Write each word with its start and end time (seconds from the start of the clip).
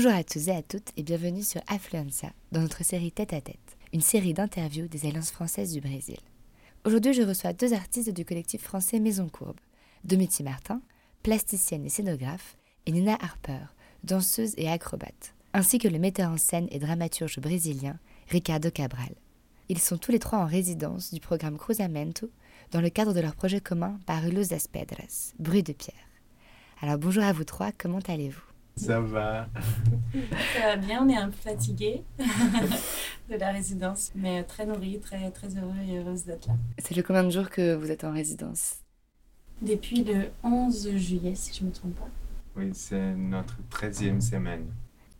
Bonjour 0.00 0.14
à 0.14 0.22
tous 0.22 0.46
et 0.46 0.52
à 0.52 0.62
toutes 0.62 0.92
et 0.96 1.02
bienvenue 1.02 1.42
sur 1.42 1.60
Affluencia 1.66 2.30
dans 2.52 2.60
notre 2.60 2.84
série 2.84 3.10
Tête 3.10 3.32
à 3.32 3.40
Tête, 3.40 3.76
une 3.92 4.00
série 4.00 4.32
d'interviews 4.32 4.86
des 4.86 5.08
Alliances 5.08 5.32
françaises 5.32 5.72
du 5.72 5.80
Brésil. 5.80 6.20
Aujourd'hui, 6.84 7.12
je 7.14 7.22
reçois 7.22 7.52
deux 7.52 7.74
artistes 7.74 8.10
du 8.10 8.24
collectif 8.24 8.62
français 8.62 9.00
Maison 9.00 9.28
Courbe, 9.28 9.58
Domiti 10.04 10.44
Martin, 10.44 10.82
plasticienne 11.24 11.84
et 11.84 11.88
scénographe, 11.88 12.56
et 12.86 12.92
Nina 12.92 13.18
Harper, 13.20 13.58
danseuse 14.04 14.54
et 14.56 14.68
acrobate, 14.68 15.34
ainsi 15.52 15.80
que 15.80 15.88
le 15.88 15.98
metteur 15.98 16.30
en 16.30 16.36
scène 16.36 16.68
et 16.70 16.78
dramaturge 16.78 17.40
brésilien 17.40 17.98
Ricardo 18.28 18.70
Cabral. 18.70 19.16
Ils 19.68 19.80
sont 19.80 19.98
tous 19.98 20.12
les 20.12 20.20
trois 20.20 20.38
en 20.38 20.46
résidence 20.46 21.12
du 21.12 21.18
programme 21.18 21.58
Cruzamento 21.58 22.30
dans 22.70 22.80
le 22.80 22.90
cadre 22.90 23.14
de 23.14 23.20
leur 23.20 23.34
projet 23.34 23.60
commun 23.60 23.98
Barulhos 24.06 24.46
das 24.46 24.68
Pedras, 24.70 25.32
bruit 25.40 25.64
de 25.64 25.72
pierre. 25.72 25.96
Alors 26.82 26.98
bonjour 26.98 27.24
à 27.24 27.32
vous 27.32 27.42
trois, 27.42 27.72
comment 27.72 27.98
allez-vous? 28.06 28.47
Ça 28.78 29.00
va. 29.00 29.48
Ça 30.54 30.60
va 30.60 30.76
bien, 30.76 31.04
on 31.04 31.08
est 31.08 31.16
un 31.16 31.28
peu 31.28 31.36
fatigué 31.36 32.02
de 32.18 33.36
la 33.36 33.50
résidence, 33.50 34.12
mais 34.14 34.44
très 34.44 34.66
nourris, 34.66 35.00
très, 35.00 35.30
très 35.30 35.48
heureux 35.56 35.74
et 35.88 35.98
heureuse 35.98 36.24
d'être 36.24 36.46
là. 36.46 36.54
Ça 36.78 36.94
fait 36.94 37.02
combien 37.02 37.24
de 37.24 37.30
jours 37.30 37.50
que 37.50 37.74
vous 37.74 37.90
êtes 37.90 38.04
en 38.04 38.12
résidence? 38.12 38.76
Depuis 39.60 40.04
le 40.04 40.28
11 40.44 40.96
juillet, 40.96 41.34
si 41.34 41.52
je 41.54 41.64
ne 41.64 41.68
me 41.68 41.74
trompe 41.74 41.96
pas. 41.96 42.08
Oui, 42.56 42.70
c'est 42.72 43.14
notre 43.14 43.56
13e 43.70 44.20
semaine. 44.20 44.66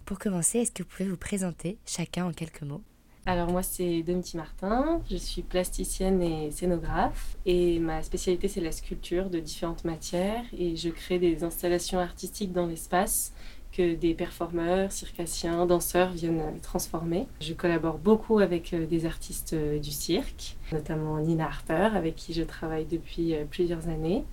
Pour 0.05 0.19
commencer, 0.19 0.61
est-ce 0.61 0.73
que 0.73 0.83
vous 0.83 0.89
pouvez 0.89 1.09
vous 1.09 1.17
présenter 1.17 1.79
chacun 1.85 2.27
en 2.27 2.33
quelques 2.33 2.63
mots? 2.63 2.83
Alors 3.27 3.51
moi 3.51 3.63
c'est 3.63 4.03
Domiti 4.03 4.37
Martin, 4.39 5.03
je 5.11 5.17
suis 5.17 5.43
plasticienne 5.43 6.23
et 6.23 6.51
scénographe 6.51 7.37
et 7.45 7.79
ma 7.79 8.03
spécialité 8.03 8.49
c'est 8.49 8.63
la 8.63 8.73
sculpture 8.73 9.29
de 9.29 9.39
différentes 9.39 9.85
matières 9.85 10.45
et 10.57 10.77
je 10.77 10.89
crée 10.89 11.19
des 11.19 11.45
installations 11.45 11.99
artistiques 11.99 12.53
dans 12.53 12.67
l'espace 12.67 13.35
que 13.73 13.95
des 13.95 14.15
performeurs, 14.15 14.91
circassiens, 14.93 15.67
danseurs 15.67 16.11
viennent 16.11 16.41
euh, 16.41 16.59
transformer. 16.63 17.27
Je 17.41 17.53
collabore 17.53 17.99
beaucoup 17.99 18.39
avec 18.39 18.73
euh, 18.73 18.87
des 18.87 19.07
artistes 19.07 19.53
euh, 19.53 19.79
du 19.79 19.91
cirque, 19.91 20.57
notamment 20.73 21.19
Nina 21.19 21.47
Harper 21.47 21.91
avec 21.95 22.17
qui 22.17 22.33
je 22.33 22.43
travaille 22.43 22.87
depuis 22.87 23.35
plusieurs 23.51 23.89
années. 23.89 24.25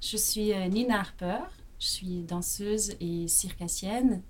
Je 0.00 0.16
suis 0.16 0.52
Nina 0.68 1.00
Harper, 1.00 1.38
je 1.78 1.86
suis 1.86 2.22
danseuse 2.22 2.96
et 3.00 3.28
circassienne. 3.28 4.22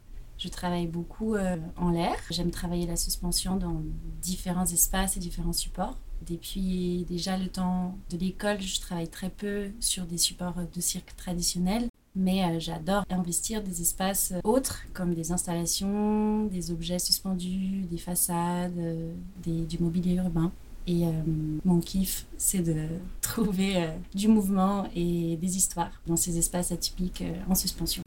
Je 0.42 0.48
travaille 0.48 0.88
beaucoup 0.88 1.36
euh, 1.36 1.56
en 1.76 1.90
l'air. 1.90 2.16
J'aime 2.28 2.50
travailler 2.50 2.84
la 2.84 2.96
suspension 2.96 3.54
dans 3.54 3.80
différents 4.20 4.66
espaces 4.66 5.16
et 5.16 5.20
différents 5.20 5.52
supports. 5.52 5.96
Depuis 6.28 7.04
déjà 7.08 7.36
le 7.38 7.46
temps 7.46 7.96
de 8.10 8.16
l'école, 8.16 8.60
je 8.60 8.80
travaille 8.80 9.08
très 9.08 9.30
peu 9.30 9.68
sur 9.78 10.04
des 10.04 10.18
supports 10.18 10.56
de 10.74 10.80
cirque 10.80 11.14
traditionnels. 11.16 11.86
Mais 12.16 12.42
euh, 12.44 12.58
j'adore 12.58 13.04
investir 13.08 13.62
des 13.62 13.82
espaces 13.82 14.32
euh, 14.32 14.40
autres, 14.42 14.82
comme 14.94 15.14
des 15.14 15.30
installations, 15.30 16.46
des 16.46 16.72
objets 16.72 16.98
suspendus, 16.98 17.82
des 17.88 17.98
façades, 17.98 18.74
des- 19.44 19.64
du 19.64 19.78
mobilier 19.78 20.14
urbain. 20.16 20.50
Et 20.88 21.04
mon 21.64 21.78
kiff, 21.78 22.26
c'est 22.36 22.58
de 22.62 22.88
trouver 23.20 23.88
du 24.12 24.26
mouvement 24.26 24.88
et 24.96 25.36
des 25.36 25.56
histoires 25.56 25.92
dans 26.08 26.16
ces 26.16 26.36
espaces 26.38 26.72
atypiques 26.72 27.22
en 27.48 27.54
suspension. 27.54 28.02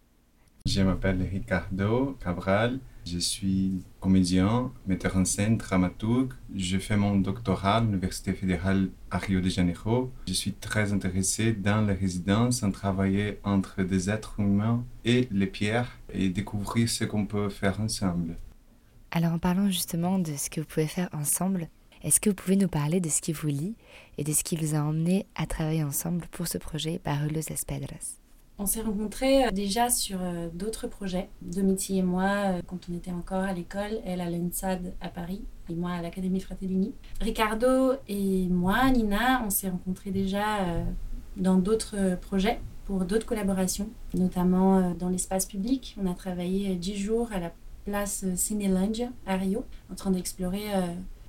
Je 0.76 0.82
m'appelle 0.82 1.26
Ricardo 1.32 2.18
Cabral. 2.22 2.80
Je 3.06 3.18
suis 3.18 3.82
comédien, 4.02 4.74
metteur 4.86 5.16
en 5.16 5.24
scène, 5.24 5.56
dramaturge. 5.56 6.34
Je 6.54 6.78
fais 6.80 6.98
mon 6.98 7.16
doctorat 7.16 7.78
à 7.78 7.80
l'Université 7.80 8.34
fédérale 8.34 8.90
à 9.10 9.18
Rio 9.18 9.40
de 9.40 9.48
Janeiro. 9.48 10.12
Je 10.28 10.34
suis 10.34 10.52
très 10.52 10.92
intéressé 10.92 11.54
dans 11.54 11.80
les 11.88 11.94
résidences 11.94 12.62
à 12.62 12.70
travailler 12.72 13.40
entre 13.46 13.84
des 13.84 14.10
êtres 14.10 14.38
humains 14.38 14.84
et 15.06 15.30
les 15.32 15.48
pierres 15.48 15.98
et 16.12 16.28
découvrir 16.28 16.90
ce 16.90 17.06
qu'on 17.06 17.26
peut 17.26 17.48
faire 17.48 17.80
ensemble. 17.80 18.36
Alors 19.12 19.32
en 19.32 19.40
parlant 19.40 19.70
justement 19.70 20.20
de 20.20 20.36
ce 20.36 20.50
que 20.50 20.60
vous 20.60 20.68
pouvez 20.68 20.88
faire 20.88 21.08
ensemble, 21.14 21.70
est-ce 22.04 22.20
que 22.20 22.30
vous 22.30 22.36
pouvez 22.36 22.58
nous 22.58 22.68
parler 22.68 23.00
de 23.00 23.08
ce 23.08 23.22
qui 23.22 23.32
vous 23.32 23.48
lie 23.48 23.76
et 24.18 24.26
de 24.26 24.34
ce 24.34 24.44
qui 24.44 24.58
vous 24.58 24.76
a 24.76 24.80
emmené 24.80 25.26
à 25.36 25.46
travailler 25.46 25.86
ensemble 25.86 26.26
pour 26.32 26.50
ce 26.50 26.58
projet 26.58 27.00
Barulhos 27.06 27.48
das 27.48 27.64
Pedras? 27.66 28.25
On 28.58 28.66
s'est 28.66 28.82
rencontrés 28.82 29.46
euh, 29.46 29.52
déjà 29.52 29.90
sur 29.90 30.20
euh, 30.22 30.48
d'autres 30.54 30.88
projets, 30.88 31.30
Domiti 31.42 31.98
et 31.98 32.02
moi, 32.02 32.24
euh, 32.24 32.62
quand 32.66 32.80
on 32.90 32.96
était 32.96 33.12
encore 33.12 33.44
à 33.44 33.52
l'école, 33.52 34.00
elle 34.06 34.22
à 34.22 34.30
l'ENSAD 34.30 34.94
à 35.02 35.10
Paris 35.10 35.44
et 35.70 35.76
moi 35.76 35.92
à 35.92 36.02
l'Académie 36.02 36.40
Fratellini. 36.40 36.94
Ricardo 37.20 37.94
et 38.08 38.48
moi, 38.48 38.90
Nina, 38.92 39.44
on 39.46 39.50
s'est 39.50 39.70
rencontrés 39.70 40.12
déjà 40.12 40.86
dans 41.38 41.56
d'autres 41.56 42.18
projets 42.22 42.60
pour 42.86 43.04
d'autres 43.04 43.26
collaborations, 43.26 43.90
notamment 44.14 44.94
dans 44.94 45.10
l'espace 45.10 45.48
public. 45.48 45.98
On 46.02 46.10
a 46.10 46.14
travaillé 46.14 46.72
euh, 46.72 46.76
dix 46.76 46.96
jours 46.96 47.30
à 47.34 47.40
la 47.40 47.52
place 47.84 48.26
Cinelandia 48.36 49.10
à 49.26 49.36
Rio, 49.36 49.66
en 49.92 49.96
train 49.96 50.12
d'explorer 50.12 50.64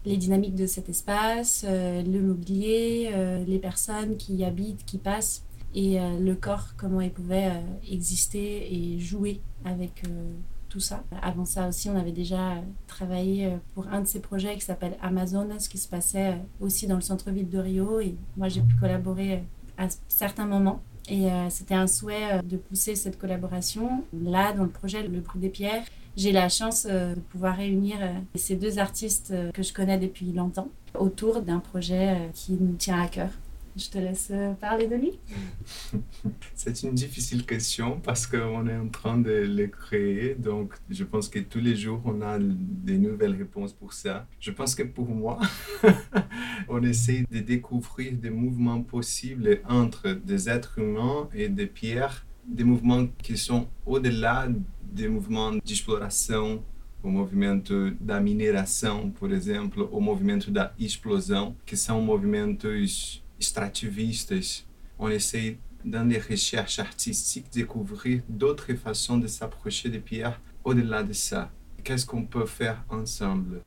les 0.07 0.17
dynamiques 0.17 0.55
de 0.55 0.67
cet 0.67 0.89
espace, 0.89 1.67
le 1.69 2.19
mobilier, 2.19 3.11
les 3.47 3.59
personnes 3.59 4.17
qui 4.17 4.37
y 4.37 4.45
habitent, 4.45 4.83
qui 4.87 4.97
passent 4.97 5.46
et 5.77 6.01
euh, 6.01 6.19
le 6.19 6.35
corps, 6.35 6.69
comment 6.79 7.03
il 7.03 7.11
pouvait 7.11 7.49
euh, 7.49 7.93
exister 7.93 8.67
et 8.73 8.99
jouer 8.99 9.43
avec 9.67 10.03
euh, 10.09 10.33
tout 10.71 10.81
ça. 10.81 11.05
Avant 11.21 11.45
ça 11.45 11.69
aussi, 11.69 11.91
on 11.91 11.97
avait 11.97 12.13
déjà 12.13 12.55
travaillé 12.87 13.55
pour 13.75 13.87
un 13.89 14.01
de 14.01 14.07
ces 14.07 14.21
projets 14.21 14.55
qui 14.55 14.63
s'appelle 14.63 14.97
Amazonas, 15.03 15.69
qui 15.71 15.77
se 15.77 15.87
passait 15.87 16.39
aussi 16.61 16.87
dans 16.87 16.97
le 16.97 17.03
centre-ville 17.03 17.49
de 17.49 17.59
Rio. 17.59 18.01
Et 18.01 18.15
moi, 18.39 18.49
j'ai 18.49 18.63
pu 18.63 18.75
collaborer 18.77 19.45
à 19.77 19.89
certains 20.09 20.47
moments. 20.47 20.81
Et 21.09 21.29
c'était 21.51 21.77
un 21.77 21.87
souhait 21.87 22.43
de 22.43 22.57
pousser 22.57 22.97
cette 22.97 23.17
collaboration. 23.17 24.03
Là, 24.13 24.53
dans 24.53 24.65
le 24.65 24.71
projet 24.71 25.07
Le 25.07 25.21
Bruit 25.21 25.41
des 25.41 25.51
Pierres, 25.51 25.85
j'ai 26.17 26.33
la 26.33 26.49
chance 26.49 26.85
de 26.85 27.15
pouvoir 27.31 27.57
réunir 27.57 27.99
ces 28.35 28.57
deux 28.57 28.81
artistes 28.81 29.33
que 29.55 29.63
je 29.63 29.73
connais 29.73 29.99
depuis 29.99 30.33
longtemps 30.33 30.69
autour 30.99 31.43
d'un 31.43 31.61
projet 31.61 32.29
qui 32.35 32.55
nous 32.61 32.75
tient 32.75 33.01
à 33.01 33.07
cœur. 33.07 33.31
Je 33.77 33.91
te 33.91 33.99
laisse 33.99 34.29
euh, 34.31 34.55
parler 34.55 34.87
de 34.87 34.97
lui. 34.97 35.13
C'est 36.55 36.83
une 36.83 36.95
difficile 36.95 37.45
question 37.45 38.01
parce 38.01 38.27
qu'on 38.27 38.67
est 38.67 38.77
en 38.77 38.89
train 38.89 39.19
de 39.19 39.31
le 39.31 39.67
créer. 39.67 40.35
Donc, 40.35 40.73
je 40.89 41.05
pense 41.05 41.29
que 41.29 41.41
tous 41.41 41.59
les 41.59 41.77
jours, 41.77 42.01
on 42.07 42.23
a 42.23 42.39
des 42.41 42.97
nouvelles 42.97 43.37
réponses 43.37 43.75
pour 43.75 43.93
ça. 43.93 44.27
Je 44.41 44.51
pense 44.51 44.75
que 44.75 44.83
pour 44.83 45.09
moi, 45.09 45.39
on 46.71 46.83
essaie 46.85 47.27
de 47.31 47.41
découvrir 47.41 48.15
des 48.15 48.31
mouvements 48.31 48.81
possibles 48.83 49.61
entre 49.69 50.13
des 50.13 50.49
êtres 50.49 50.79
humains 50.79 51.29
et 51.35 51.51
des 51.51 51.67
pierres, 51.67 52.25
des 52.47 52.65
mouvements 52.65 53.07
qui 53.23 53.37
sont 53.37 53.67
au-delà 53.85 54.49
des 54.83 55.09
mouvements 55.09 55.53
d'exploração, 55.53 56.63
o 57.03 57.11
movimento 57.11 57.93
da 58.01 58.19
mineração, 58.21 59.11
por 59.11 59.31
exemplo, 59.31 59.89
o 59.93 60.01
movimento 60.01 60.51
da 60.51 60.73
explosão, 60.79 61.55
que 61.65 61.77
são 61.77 62.01
movimentos 62.01 63.23
extrativistas. 63.39 64.65
On 64.99 65.09
essaie 65.09 65.59
dans 65.85 66.09
les 66.09 66.19
recherches 66.19 66.79
artistiques 66.79 67.53
découvrir 67.53 68.23
d'autres 68.29 68.75
façons 68.75 69.19
de 69.19 69.27
s'approcher 69.27 69.89
des 69.89 70.01
pierres 70.01 70.41
au-delà 70.65 71.03
de 71.03 71.13
ça. 71.13 71.51
Qu'est-ce 71.85 72.05
qu'on 72.05 72.25
peut 72.25 72.47
faire 72.47 72.85
ensemble? 72.89 73.63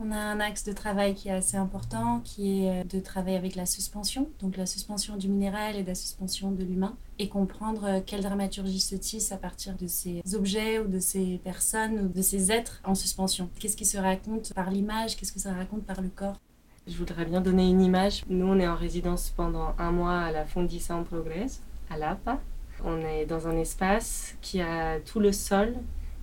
On 0.00 0.10
a 0.10 0.16
un 0.16 0.40
axe 0.40 0.64
de 0.64 0.72
travail 0.72 1.14
qui 1.14 1.28
est 1.28 1.32
assez 1.32 1.56
important, 1.56 2.20
qui 2.24 2.64
est 2.64 2.80
euh, 2.80 2.84
de 2.84 2.98
travailler 2.98 3.36
avec 3.36 3.54
la 3.54 3.64
suspension, 3.64 4.28
donc 4.40 4.56
la 4.56 4.66
suspension 4.66 5.16
du 5.16 5.28
minéral 5.28 5.76
et 5.76 5.84
la 5.84 5.94
suspension 5.94 6.50
de 6.50 6.64
l'humain, 6.64 6.96
et 7.20 7.28
comprendre 7.28 7.84
euh, 7.84 8.00
quelle 8.04 8.22
dramaturgie 8.22 8.80
se 8.80 8.96
tisse 8.96 9.30
à 9.30 9.36
partir 9.36 9.76
de 9.76 9.86
ces 9.86 10.20
objets 10.34 10.80
ou 10.80 10.88
de 10.88 10.98
ces 10.98 11.40
personnes 11.44 12.00
ou 12.00 12.08
de 12.08 12.22
ces 12.22 12.50
êtres 12.50 12.80
en 12.82 12.96
suspension. 12.96 13.48
Qu'est-ce 13.60 13.76
qui 13.76 13.86
se 13.86 13.96
raconte 13.96 14.52
par 14.52 14.68
l'image, 14.68 15.16
qu'est-ce 15.16 15.32
que 15.32 15.38
ça 15.38 15.54
raconte 15.54 15.84
par 15.84 16.00
le 16.00 16.08
corps? 16.08 16.40
Je 16.86 16.98
voudrais 16.98 17.24
bien 17.24 17.40
donner 17.40 17.66
une 17.66 17.80
image. 17.80 18.24
Nous, 18.28 18.46
on 18.46 18.58
est 18.58 18.68
en 18.68 18.76
résidence 18.76 19.32
pendant 19.34 19.74
un 19.78 19.90
mois 19.90 20.18
à 20.20 20.30
la 20.30 20.44
Fundição 20.44 21.02
Progress, 21.02 21.62
à 21.88 21.96
Lapa. 21.96 22.38
On 22.84 23.00
est 23.00 23.24
dans 23.24 23.48
un 23.48 23.56
espace 23.56 24.36
qui 24.42 24.60
a 24.60 25.00
tout 25.00 25.18
le 25.18 25.32
sol 25.32 25.74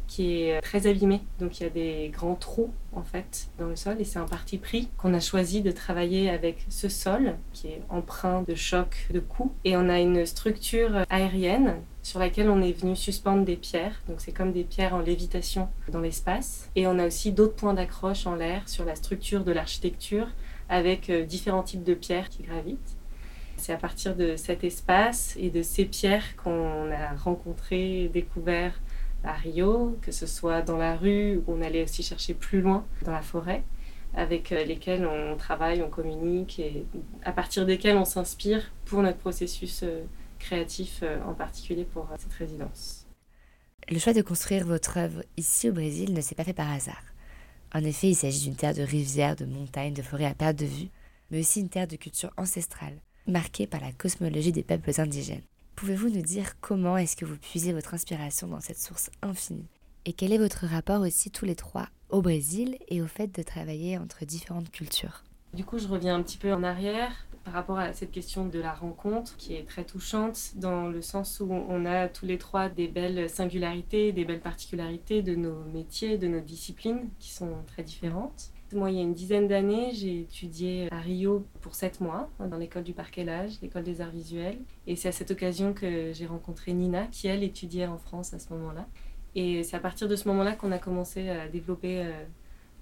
qui 0.06 0.44
est 0.44 0.62
très 0.62 0.86
abîmé. 0.86 1.22
Donc 1.40 1.60
il 1.60 1.64
y 1.64 1.66
a 1.66 1.70
des 1.70 2.12
grands 2.14 2.36
trous 2.36 2.72
en 2.94 3.02
fait 3.02 3.48
dans 3.58 3.68
le 3.68 3.76
sol 3.76 3.96
et 4.00 4.04
c'est 4.04 4.20
un 4.20 4.26
parti 4.26 4.58
pris 4.58 4.90
qu'on 4.98 5.14
a 5.14 5.20
choisi 5.22 5.62
de 5.62 5.72
travailler 5.72 6.30
avec 6.30 6.66
ce 6.70 6.90
sol 6.90 7.38
qui 7.54 7.68
est 7.68 7.82
empreint 7.90 8.44
de 8.48 8.54
chocs, 8.54 9.08
de 9.12 9.20
coups. 9.20 9.52
Et 9.64 9.78
on 9.78 9.90
a 9.90 10.00
une 10.00 10.26
structure 10.26 11.06
aérienne 11.10 11.78
sur 12.04 12.20
laquelle 12.20 12.50
on 12.50 12.62
est 12.62 12.74
venu 12.74 12.96
suspendre 12.96 13.46
des 13.46 13.56
pierres. 13.56 14.02
Donc 14.08 14.18
c'est 14.20 14.34
comme 14.34 14.52
des 14.52 14.64
pierres 14.64 14.94
en 14.94 15.00
lévitation 15.00 15.70
dans 15.90 16.02
l'espace. 16.02 16.70
Et 16.76 16.86
on 16.86 17.00
a 17.00 17.08
aussi 17.08 17.32
d'autres 17.32 17.56
points 17.56 17.74
d'accroche 17.74 18.28
en 18.28 18.36
l'air 18.36 18.68
sur 18.68 18.86
la 18.86 18.96
structure 18.96 19.44
de 19.44 19.54
l'architecture 19.54 20.28
avec 20.72 21.10
euh, 21.10 21.26
différents 21.26 21.64
types 21.64 21.84
de 21.84 21.94
pierres 21.94 22.30
qui 22.30 22.44
gravitent. 22.44 22.98
C'est 23.58 23.74
à 23.74 23.78
partir 23.78 24.16
de 24.16 24.38
cet 24.38 24.64
espace 24.64 25.36
et 25.38 25.52
de 25.52 25.62
ces 25.62 25.86
pierres 25.86 26.36
qu'on 26.38 26.90
a 26.90 27.14
rencontré, 27.16 28.10
découvert 28.12 28.82
à 29.24 29.34
Rio, 29.34 30.00
que 30.02 30.12
ce 30.12 30.26
soit 30.26 30.64
dans 30.64 30.78
la 30.78 30.96
rue 30.96 31.38
ou 31.38 31.44
on 31.50 31.62
allait 31.62 31.84
aussi 31.84 32.02
chercher 32.02 32.34
plus 32.34 32.62
loin 32.62 32.86
dans 33.04 33.12
la 33.12 33.22
forêt, 33.22 33.64
avec 34.16 34.52
euh, 34.52 34.64
lesquels 34.64 35.06
on 35.06 35.36
travaille, 35.36 35.84
on 35.84 35.90
communique 35.90 36.58
et 36.60 36.86
à 37.24 37.34
partir 37.34 37.66
desquels 37.66 37.98
on 37.98 38.06
s'inspire 38.06 38.72
pour 38.86 39.04
notre 39.04 39.20
processus 39.20 39.84
euh, 39.84 40.02
créatif, 40.40 41.04
en 41.28 41.36
particulier 41.36 41.84
pour 41.84 42.08
cette 42.18 42.34
résidence. 42.34 43.06
Le 43.92 44.00
choix 44.00 44.14
de 44.14 44.24
construire 44.24 44.66
votre 44.66 44.98
œuvre 44.98 45.22
ici 45.38 45.70
au 45.70 45.74
Brésil 45.74 46.16
ne 46.16 46.22
s'est 46.22 46.34
pas 46.34 46.44
fait 46.44 46.54
par 46.54 46.72
hasard. 46.72 47.11
En 47.74 47.84
effet, 47.84 48.10
il 48.10 48.16
s'agit 48.16 48.42
d'une 48.42 48.56
terre 48.56 48.74
de 48.74 48.82
rivières, 48.82 49.36
de 49.36 49.46
montagnes, 49.46 49.94
de 49.94 50.02
forêts 50.02 50.26
à 50.26 50.34
perte 50.34 50.58
de 50.58 50.66
vue, 50.66 50.90
mais 51.30 51.40
aussi 51.40 51.62
une 51.62 51.70
terre 51.70 51.88
de 51.88 51.96
culture 51.96 52.32
ancestrale, 52.38 53.00
marquée 53.28 53.66
par 53.66 53.80
la 53.80 53.94
cosmologie 53.94 54.52
des 54.52 54.64
peuples 54.64 55.00
indigènes. 55.00 55.44
Pouvez-vous 55.76 56.10
nous 56.10 56.22
dire 56.22 56.60
comment 56.60 56.98
est-ce 56.98 57.16
que 57.16 57.26
vous 57.26 57.38
puisez 57.38 57.72
votre 57.72 57.94
inspiration 57.94 58.48
dans 58.48 58.60
cette 58.60 58.80
source 58.80 59.10
infinie? 59.22 59.70
Et 60.06 60.14
quel 60.14 60.34
est 60.34 60.38
votre 60.38 60.66
rapport 60.66 61.02
aussi 61.02 61.32
tous 61.32 61.46
les 61.46 61.56
trois 61.56 61.88
au 62.10 62.22
Brésil 62.22 62.78
et 62.90 63.02
au 63.02 63.08
fait 63.08 63.34
de 63.34 63.42
travailler 63.42 63.98
entre 63.98 64.26
différentes 64.26 64.72
cultures? 64.72 65.24
Du 65.54 65.64
coup, 65.64 65.80
je 65.80 65.88
reviens 65.88 66.16
un 66.16 66.24
petit 66.24 66.38
peu 66.38 66.54
en 66.54 66.64
arrière 66.64 67.26
par 67.44 67.54
rapport 67.54 67.80
à 67.80 67.94
cette 67.94 68.12
question 68.12 68.46
de 68.46 68.60
la 68.60 68.74
rencontre 68.74 69.36
qui 69.38 69.56
est 69.56 69.68
très 69.68 69.84
touchante 69.84 70.52
dans 70.56 70.88
le 70.88 71.02
sens 71.02 71.40
où 71.40 71.52
on 71.52 71.86
a 71.86 72.08
tous 72.08 72.26
les 72.26 72.38
trois 72.38 72.70
des 72.70 72.88
belles 72.88 73.30
singularités, 73.30 74.12
des 74.12 74.26
belles 74.26 74.42
particularités 74.42 75.22
de 75.22 75.36
nos 75.36 75.64
métiers, 75.74 76.18
de 76.18 76.28
nos 76.28 76.40
disciplines 76.40 77.10
qui 77.20 77.32
sont 77.32 77.56
très 77.68 77.84
différentes. 77.84 78.52
Moi, 78.74 78.92
il 78.92 78.98
y 78.98 79.00
a 79.00 79.04
une 79.04 79.14
dizaine 79.14 79.48
d'années, 79.50 79.92
j'ai 79.94 80.22
étudié 80.22 80.88
à 80.92 81.00
Rio 81.00 81.46
pour 81.60 81.76
sept 81.76 82.00
mois 82.00 82.30
dans 82.40 82.58
l'école 82.58 82.84
du 82.84 82.94
parquelage, 82.94 83.60
l'école 83.62 83.84
des 83.84 84.00
arts 84.00 84.12
visuels. 84.12 84.60
Et 84.88 84.96
c'est 84.96 85.10
à 85.10 85.12
cette 85.12 85.32
occasion 85.32 85.74
que 85.74 86.14
j'ai 86.14 86.26
rencontré 86.26 86.72
Nina, 86.72 87.08
qui 87.08 87.28
elle 87.28 87.44
étudiait 87.44 87.88
en 87.88 87.98
France 87.98 88.34
à 88.34 88.40
ce 88.40 88.54
moment-là. 88.54 88.88
Et 89.36 89.64
c'est 89.64 89.76
à 89.76 89.80
partir 89.80 90.08
de 90.08 90.16
ce 90.16 90.28
moment-là 90.30 90.54
qu'on 90.54 90.72
a 90.72 90.78
commencé 90.78 91.30
à 91.30 91.48
développer 91.50 92.02
euh, 92.02 92.24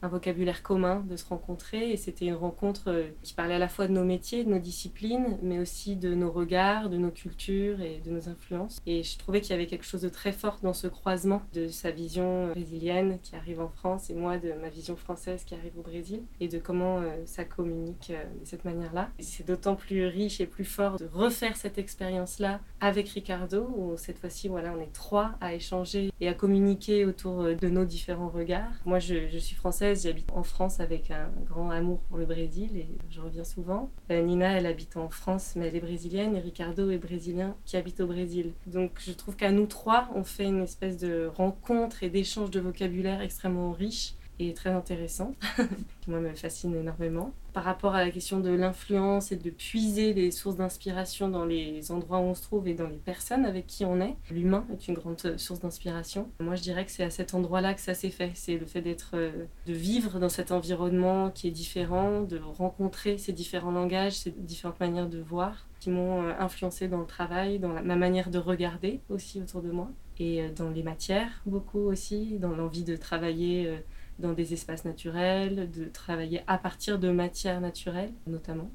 un 0.01 0.07
vocabulaire 0.07 0.63
commun, 0.63 1.03
de 1.09 1.15
se 1.15 1.25
rencontrer. 1.25 1.91
Et 1.91 1.97
c'était 1.97 2.25
une 2.25 2.35
rencontre 2.35 2.89
euh, 2.89 3.07
qui 3.23 3.33
parlait 3.33 3.55
à 3.55 3.59
la 3.59 3.67
fois 3.67 3.87
de 3.87 3.93
nos 3.93 4.03
métiers, 4.03 4.43
de 4.43 4.49
nos 4.49 4.59
disciplines, 4.59 5.37
mais 5.41 5.59
aussi 5.59 5.95
de 5.95 6.13
nos 6.13 6.31
regards, 6.31 6.89
de 6.89 6.97
nos 6.97 7.11
cultures 7.11 7.81
et 7.81 8.01
de 8.05 8.11
nos 8.11 8.29
influences. 8.29 8.79
Et 8.85 9.03
je 9.03 9.17
trouvais 9.17 9.41
qu'il 9.41 9.51
y 9.51 9.53
avait 9.53 9.67
quelque 9.67 9.85
chose 9.85 10.01
de 10.01 10.09
très 10.09 10.31
fort 10.31 10.59
dans 10.63 10.73
ce 10.73 10.87
croisement 10.87 11.41
de 11.53 11.67
sa 11.67 11.91
vision 11.91 12.47
euh, 12.47 12.53
brésilienne 12.53 13.19
qui 13.21 13.35
arrive 13.35 13.61
en 13.61 13.69
France 13.69 14.09
et 14.09 14.13
moi 14.13 14.37
de 14.37 14.53
ma 14.53 14.69
vision 14.69 14.95
française 14.95 15.43
qui 15.43 15.53
arrive 15.55 15.77
au 15.77 15.81
Brésil 15.81 16.21
et 16.39 16.47
de 16.47 16.59
comment 16.59 16.99
euh, 16.99 17.09
ça 17.25 17.43
communique 17.43 18.11
de 18.11 18.45
cette 18.45 18.65
manière-là. 18.65 19.09
C'est 19.19 19.47
d'autant 19.47 19.75
plus 19.75 20.05
riche 20.05 20.39
et 20.41 20.45
plus 20.45 20.65
fort 20.65 20.97
de 20.97 21.09
refaire 21.11 21.57
cette 21.57 21.77
expérience-là 21.77 22.59
avec 22.79 23.09
Ricardo, 23.09 23.69
où 23.75 23.97
cette 23.97 24.19
fois-ci, 24.19 24.47
voilà, 24.47 24.73
on 24.75 24.81
est 24.81 24.93
trois 24.93 25.35
à 25.41 25.53
échanger 25.53 26.11
et 26.21 26.27
à 26.27 26.33
communiquer 26.33 27.05
autour 27.05 27.43
de 27.43 27.69
nos 27.69 27.85
différents 27.85 28.29
regards. 28.29 28.71
Moi, 28.85 28.99
je, 28.99 29.27
je 29.27 29.37
suis 29.37 29.55
française 29.55 29.88
J'habite 29.95 30.31
en 30.33 30.43
France 30.43 30.79
avec 30.79 31.11
un 31.11 31.29
grand 31.45 31.69
amour 31.69 31.99
pour 32.07 32.17
le 32.17 32.25
Brésil 32.25 32.77
et 32.77 32.87
je 33.09 33.21
reviens 33.21 33.43
souvent. 33.43 33.89
Euh, 34.11 34.21
Nina, 34.21 34.57
elle 34.57 34.65
habite 34.65 34.97
en 34.97 35.09
France, 35.09 35.53
mais 35.55 35.67
elle 35.67 35.75
est 35.75 35.81
brésilienne 35.81 36.35
et 36.35 36.39
Ricardo 36.39 36.89
est 36.91 36.97
brésilien 36.97 37.55
qui 37.65 37.77
habite 37.77 37.99
au 37.99 38.07
Brésil. 38.07 38.53
Donc 38.67 38.91
je 38.99 39.11
trouve 39.11 39.35
qu'à 39.35 39.51
nous 39.51 39.65
trois, 39.65 40.09
on 40.15 40.23
fait 40.23 40.45
une 40.45 40.63
espèce 40.63 40.97
de 40.97 41.29
rencontre 41.35 42.03
et 42.03 42.09
d'échange 42.09 42.51
de 42.51 42.59
vocabulaire 42.59 43.21
extrêmement 43.21 43.71
riche 43.71 44.13
et 44.39 44.53
très 44.53 44.69
intéressant, 44.69 45.35
qui 46.01 46.09
moi 46.09 46.19
me 46.19 46.33
fascine 46.33 46.75
énormément. 46.75 47.33
Par 47.53 47.63
rapport 47.63 47.95
à 47.95 48.03
la 48.05 48.11
question 48.11 48.39
de 48.39 48.49
l'influence 48.49 49.31
et 49.31 49.35
de 49.35 49.49
puiser 49.49 50.13
les 50.13 50.31
sources 50.31 50.55
d'inspiration 50.55 51.29
dans 51.29 51.45
les 51.45 51.91
endroits 51.91 52.19
où 52.19 52.23
on 52.23 52.35
se 52.35 52.43
trouve 52.43 52.67
et 52.67 52.73
dans 52.73 52.87
les 52.87 52.97
personnes 52.97 53.45
avec 53.45 53.67
qui 53.67 53.85
on 53.85 53.99
est, 53.99 54.15
l'humain 54.31 54.65
est 54.71 54.87
une 54.87 54.93
grande 54.93 55.37
source 55.37 55.59
d'inspiration. 55.59 56.29
Moi 56.39 56.55
je 56.55 56.61
dirais 56.61 56.85
que 56.85 56.91
c'est 56.91 57.03
à 57.03 57.09
cet 57.09 57.33
endroit-là 57.33 57.73
que 57.73 57.81
ça 57.81 57.93
s'est 57.93 58.11
fait, 58.11 58.31
c'est 58.35 58.57
le 58.57 58.65
fait 58.65 58.81
d'être, 58.81 59.11
euh, 59.15 59.45
de 59.65 59.73
vivre 59.73 60.19
dans 60.19 60.29
cet 60.29 60.51
environnement 60.51 61.31
qui 61.31 61.47
est 61.47 61.51
différent, 61.51 62.21
de 62.21 62.39
rencontrer 62.39 63.17
ces 63.17 63.33
différents 63.33 63.71
langages, 63.71 64.13
ces 64.13 64.31
différentes 64.31 64.79
manières 64.79 65.09
de 65.09 65.19
voir 65.19 65.67
qui 65.79 65.89
m'ont 65.89 66.23
euh, 66.23 66.33
influencé 66.39 66.87
dans 66.87 66.99
le 66.99 67.07
travail, 67.07 67.59
dans 67.59 67.69
ma 67.69 67.95
manière 67.95 68.29
de 68.29 68.37
regarder 68.37 69.01
aussi 69.09 69.41
autour 69.41 69.61
de 69.61 69.71
moi 69.71 69.89
et 70.19 70.41
euh, 70.41 70.49
dans 70.55 70.69
les 70.69 70.83
matières 70.83 71.41
beaucoup 71.45 71.79
aussi, 71.79 72.37
dans 72.37 72.55
l'envie 72.55 72.83
de 72.83 72.95
travailler 72.95 73.79
dans 74.19 74.33
des 74.33 74.53
espaces 74.53 74.85
naturels, 74.85 75.71
de 75.71 75.85
travailler 75.85 76.41
à 76.47 76.57
partir 76.57 76.99
de 76.99 77.09
matières 77.09 77.61
naturelles 77.61 78.13
notamment. 78.27 78.69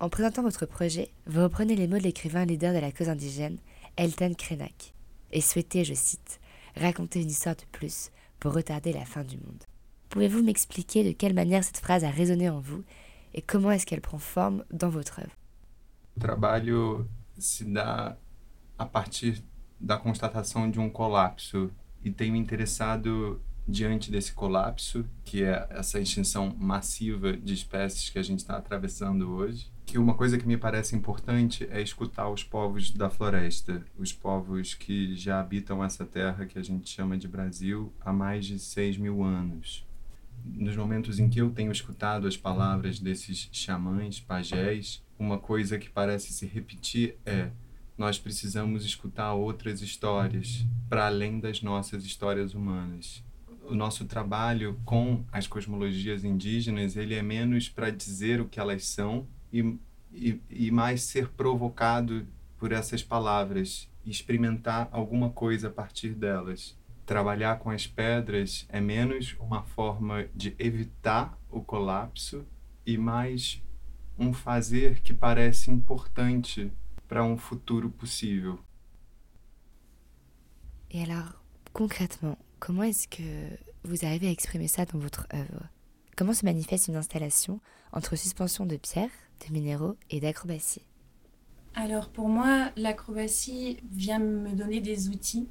En 0.00 0.08
présentant 0.08 0.42
votre 0.42 0.66
projet, 0.66 1.10
vous 1.26 1.42
reprenez 1.42 1.76
les 1.76 1.86
mots 1.86 1.98
de 1.98 2.02
l'écrivain 2.02 2.44
leader 2.44 2.74
de 2.74 2.78
la 2.78 2.92
cause 2.92 3.08
indigène, 3.08 3.58
Elton 3.96 4.34
Krenak, 4.36 4.94
et 5.30 5.40
souhaitez, 5.40 5.84
je 5.84 5.94
cite, 5.94 6.40
raconter 6.76 7.22
une 7.22 7.30
histoire 7.30 7.56
de 7.56 7.62
plus 7.70 8.10
pour 8.40 8.52
retarder 8.52 8.92
la 8.92 9.04
fin 9.04 9.22
du 9.22 9.36
monde. 9.36 9.64
Pouvez-vous 10.08 10.42
m'expliquer 10.42 11.04
de 11.04 11.12
quelle 11.12 11.34
manière 11.34 11.64
cette 11.64 11.78
phrase 11.78 12.04
a 12.04 12.10
résonné 12.10 12.50
en 12.50 12.60
vous 12.60 12.82
et 13.34 13.42
comment 13.42 13.70
est-ce 13.70 13.86
qu'elle 13.86 14.00
prend 14.00 14.18
forme 14.18 14.64
dans 14.72 14.90
votre 14.90 15.20
œuvre? 15.20 15.36
Le 16.16 16.22
trabalho 16.22 17.06
se 17.38 17.64
dá 17.64 18.18
a 18.78 18.84
partir 18.84 19.42
da 19.80 19.96
constatação 19.96 20.70
de 20.70 20.78
um 20.78 20.90
colapso 20.90 21.70
e 22.04 22.10
tenho 22.10 22.36
interessado 22.36 23.40
diante 23.66 24.10
desse 24.10 24.32
colapso, 24.32 25.04
que 25.24 25.44
é 25.44 25.66
essa 25.70 26.00
extinção 26.00 26.54
massiva 26.58 27.36
de 27.36 27.54
espécies 27.54 28.10
que 28.10 28.18
a 28.18 28.22
gente 28.22 28.40
está 28.40 28.56
atravessando 28.56 29.30
hoje, 29.30 29.70
que 29.84 29.98
uma 29.98 30.14
coisa 30.14 30.38
que 30.38 30.46
me 30.46 30.56
parece 30.56 30.96
importante 30.96 31.66
é 31.70 31.80
escutar 31.80 32.28
os 32.28 32.42
povos 32.42 32.90
da 32.90 33.10
floresta, 33.10 33.84
os 33.96 34.12
povos 34.12 34.74
que 34.74 35.14
já 35.16 35.40
habitam 35.40 35.84
essa 35.84 36.04
terra 36.04 36.46
que 36.46 36.58
a 36.58 36.62
gente 36.62 36.88
chama 36.88 37.16
de 37.16 37.28
Brasil 37.28 37.92
há 38.00 38.12
mais 38.12 38.46
de 38.46 38.58
6 38.58 38.96
mil 38.96 39.22
anos. 39.22 39.86
Nos 40.44 40.76
momentos 40.76 41.20
em 41.20 41.28
que 41.28 41.40
eu 41.40 41.50
tenho 41.50 41.70
escutado 41.70 42.26
as 42.26 42.36
palavras 42.36 42.98
desses 42.98 43.48
xamãs, 43.52 44.18
pajés, 44.18 45.02
uma 45.18 45.38
coisa 45.38 45.78
que 45.78 45.88
parece 45.88 46.32
se 46.32 46.46
repetir 46.46 47.16
é 47.24 47.50
nós 47.96 48.18
precisamos 48.18 48.84
escutar 48.84 49.34
outras 49.34 49.82
histórias 49.82 50.66
para 50.88 51.06
além 51.06 51.38
das 51.38 51.62
nossas 51.62 52.04
histórias 52.04 52.54
humanas 52.54 53.22
o 53.68 53.74
nosso 53.74 54.04
trabalho 54.04 54.80
com 54.84 55.24
as 55.30 55.46
cosmologias 55.46 56.24
indígenas 56.24 56.96
ele 56.96 57.14
é 57.14 57.22
menos 57.22 57.68
para 57.68 57.90
dizer 57.90 58.40
o 58.40 58.48
que 58.48 58.60
elas 58.60 58.86
são 58.86 59.26
e, 59.52 59.78
e, 60.12 60.40
e 60.50 60.70
mais 60.70 61.02
ser 61.02 61.28
provocado 61.28 62.26
por 62.58 62.72
essas 62.72 63.02
palavras 63.02 63.90
experimentar 64.04 64.88
alguma 64.90 65.30
coisa 65.30 65.68
a 65.68 65.70
partir 65.70 66.14
delas. 66.14 66.76
Trabalhar 67.06 67.58
com 67.58 67.70
as 67.70 67.86
pedras 67.86 68.66
é 68.68 68.80
menos 68.80 69.36
uma 69.38 69.62
forma 69.62 70.26
de 70.34 70.54
evitar 70.58 71.38
o 71.50 71.60
colapso 71.60 72.44
e 72.86 72.96
mais 72.96 73.62
um 74.18 74.32
fazer 74.32 75.00
que 75.00 75.12
parece 75.12 75.70
importante 75.70 76.72
para 77.08 77.24
um 77.24 77.36
futuro 77.36 77.90
possível. 77.90 78.58
E 80.90 81.02
alors, 81.02 81.34
concrètement, 81.72 82.36
Comment 82.64 82.84
est-ce 82.84 83.08
que 83.08 83.24
vous 83.82 84.04
arrivez 84.04 84.28
à 84.28 84.30
exprimer 84.30 84.68
ça 84.68 84.84
dans 84.84 85.00
votre 85.00 85.26
œuvre? 85.34 85.66
Comment 86.16 86.32
se 86.32 86.44
manifeste 86.44 86.86
une 86.86 86.94
installation 86.94 87.58
entre 87.92 88.14
suspension 88.14 88.66
de 88.66 88.76
pierres, 88.76 89.10
de 89.44 89.52
minéraux 89.52 89.96
et 90.10 90.20
d'acrobatie? 90.20 90.86
Alors 91.74 92.10
pour 92.10 92.28
moi, 92.28 92.70
l'acrobatie 92.76 93.78
vient 93.90 94.20
me 94.20 94.52
donner 94.52 94.80
des 94.80 95.08
outils 95.08 95.48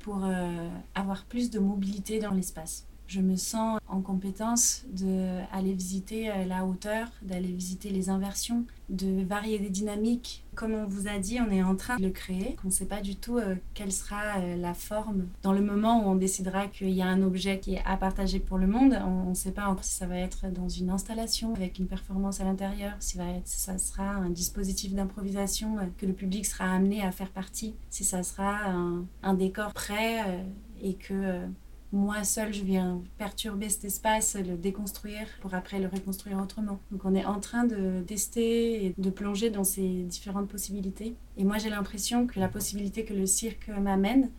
pour 0.00 0.26
euh, 0.26 0.68
avoir 0.94 1.24
plus 1.24 1.48
de 1.48 1.58
mobilité 1.58 2.18
dans 2.18 2.34
l'espace. 2.34 2.86
Je 3.10 3.20
me 3.20 3.34
sens 3.34 3.80
en 3.88 4.00
compétence 4.02 4.84
d'aller 4.92 5.72
visiter 5.72 6.30
euh, 6.30 6.44
la 6.44 6.64
hauteur, 6.64 7.08
d'aller 7.22 7.48
visiter 7.48 7.90
les 7.90 8.08
inversions, 8.08 8.64
de 8.88 9.24
varier 9.24 9.58
les 9.58 9.68
dynamiques. 9.68 10.44
Comme 10.54 10.74
on 10.74 10.86
vous 10.86 11.08
a 11.08 11.18
dit, 11.18 11.40
on 11.40 11.50
est 11.50 11.62
en 11.64 11.74
train 11.74 11.96
de 11.96 12.04
le 12.04 12.10
créer. 12.10 12.56
On 12.64 12.68
ne 12.68 12.72
sait 12.72 12.84
pas 12.84 13.00
du 13.00 13.16
tout 13.16 13.38
euh, 13.38 13.56
quelle 13.74 13.90
sera 13.90 14.38
euh, 14.38 14.56
la 14.56 14.74
forme. 14.74 15.26
Dans 15.42 15.52
le 15.52 15.60
moment 15.60 16.04
où 16.04 16.08
on 16.08 16.14
décidera 16.14 16.68
qu'il 16.68 16.90
y 16.90 17.02
a 17.02 17.06
un 17.06 17.20
objet 17.22 17.58
qui 17.58 17.74
est 17.74 17.82
à 17.84 17.96
partager 17.96 18.38
pour 18.38 18.58
le 18.58 18.68
monde, 18.68 18.96
on 19.04 19.30
ne 19.30 19.34
sait 19.34 19.50
pas 19.50 19.66
encore 19.66 19.82
si 19.82 19.96
ça 19.96 20.06
va 20.06 20.16
être 20.16 20.46
dans 20.52 20.68
une 20.68 20.90
installation 20.90 21.52
avec 21.54 21.80
une 21.80 21.86
performance 21.88 22.40
à 22.40 22.44
l'intérieur, 22.44 22.92
si 23.00 23.18
ça 23.44 23.78
sera 23.78 24.08
un 24.08 24.30
dispositif 24.30 24.94
d'improvisation 24.94 25.78
que 25.98 26.06
le 26.06 26.12
public 26.12 26.46
sera 26.46 26.72
amené 26.72 27.02
à 27.02 27.10
faire 27.10 27.30
partie, 27.30 27.74
si 27.90 28.04
ça 28.04 28.22
sera 28.22 28.72
un 29.22 29.34
décor 29.34 29.72
prêt 29.72 30.44
et 30.82 30.94
que 30.94 31.42
moi 31.92 32.22
seule, 32.22 32.52
je 32.52 32.62
viens 32.62 33.02
perturber 33.18 33.68
cet 33.68 33.84
espace, 33.84 34.36
le 34.36 34.56
déconstruire 34.56 35.26
pour 35.40 35.54
après 35.54 35.80
le 35.80 35.88
reconstruire 35.88 36.38
autrement. 36.38 36.78
Donc 36.92 37.04
on 37.04 37.14
est 37.14 37.24
en 37.24 37.40
train 37.40 37.64
de 37.64 38.02
tester 38.06 38.86
et 38.86 38.94
de 38.96 39.10
plonger 39.10 39.50
dans 39.50 39.64
ces 39.64 40.02
différentes 40.04 40.48
possibilités. 40.48 41.16
Et 41.36 41.44
moi 41.44 41.58
j'ai 41.58 41.70
l'impression 41.70 42.26
que 42.26 42.38
la 42.38 42.48
possibilité 42.48 43.04
que 43.04 43.14
le 43.14 43.26
cirque 43.26 43.68
m'amène, 43.68 44.30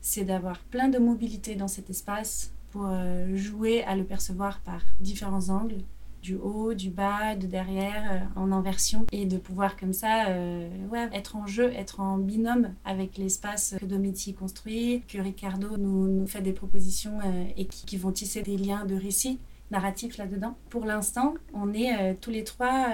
c'est 0.00 0.24
d'avoir 0.24 0.58
plein 0.58 0.88
de 0.88 0.98
mobilité 0.98 1.54
dans 1.54 1.68
cet 1.68 1.90
espace 1.90 2.52
pour 2.70 2.86
euh, 2.86 3.36
jouer 3.36 3.84
à 3.84 3.94
le 3.94 4.04
percevoir 4.04 4.60
par 4.60 4.82
différents 5.00 5.48
angles 5.50 5.78
du 6.26 6.34
haut, 6.34 6.74
du 6.74 6.90
bas, 6.90 7.36
de 7.36 7.46
derrière, 7.46 8.02
euh, 8.10 8.40
en 8.40 8.50
inversion, 8.50 9.06
et 9.12 9.26
de 9.26 9.38
pouvoir 9.38 9.76
comme 9.76 9.92
ça 9.92 10.26
euh, 10.30 10.68
être 11.12 11.36
en 11.36 11.46
jeu, 11.46 11.72
être 11.72 12.00
en 12.00 12.18
binôme 12.18 12.74
avec 12.84 13.16
l'espace 13.16 13.76
que 13.78 13.86
Domiti 13.86 14.34
construit, 14.34 15.04
que 15.06 15.18
Ricardo 15.18 15.76
nous, 15.76 16.08
nous 16.08 16.26
fait 16.26 16.40
des 16.40 16.52
propositions 16.52 17.20
euh, 17.24 17.44
et 17.56 17.66
qui, 17.66 17.96
vont 17.96 18.10
tisser 18.10 18.42
des 18.42 18.56
liens 18.56 18.84
de 18.84 18.96
récit 18.96 19.38
narratif 19.70 20.18
là-dedans. 20.18 20.56
Pour 20.68 20.84
l'instant, 20.84 21.34
on 21.54 21.72
est 21.72 22.14
tous 22.20 22.30
les 22.30 22.44
trois 22.44 22.88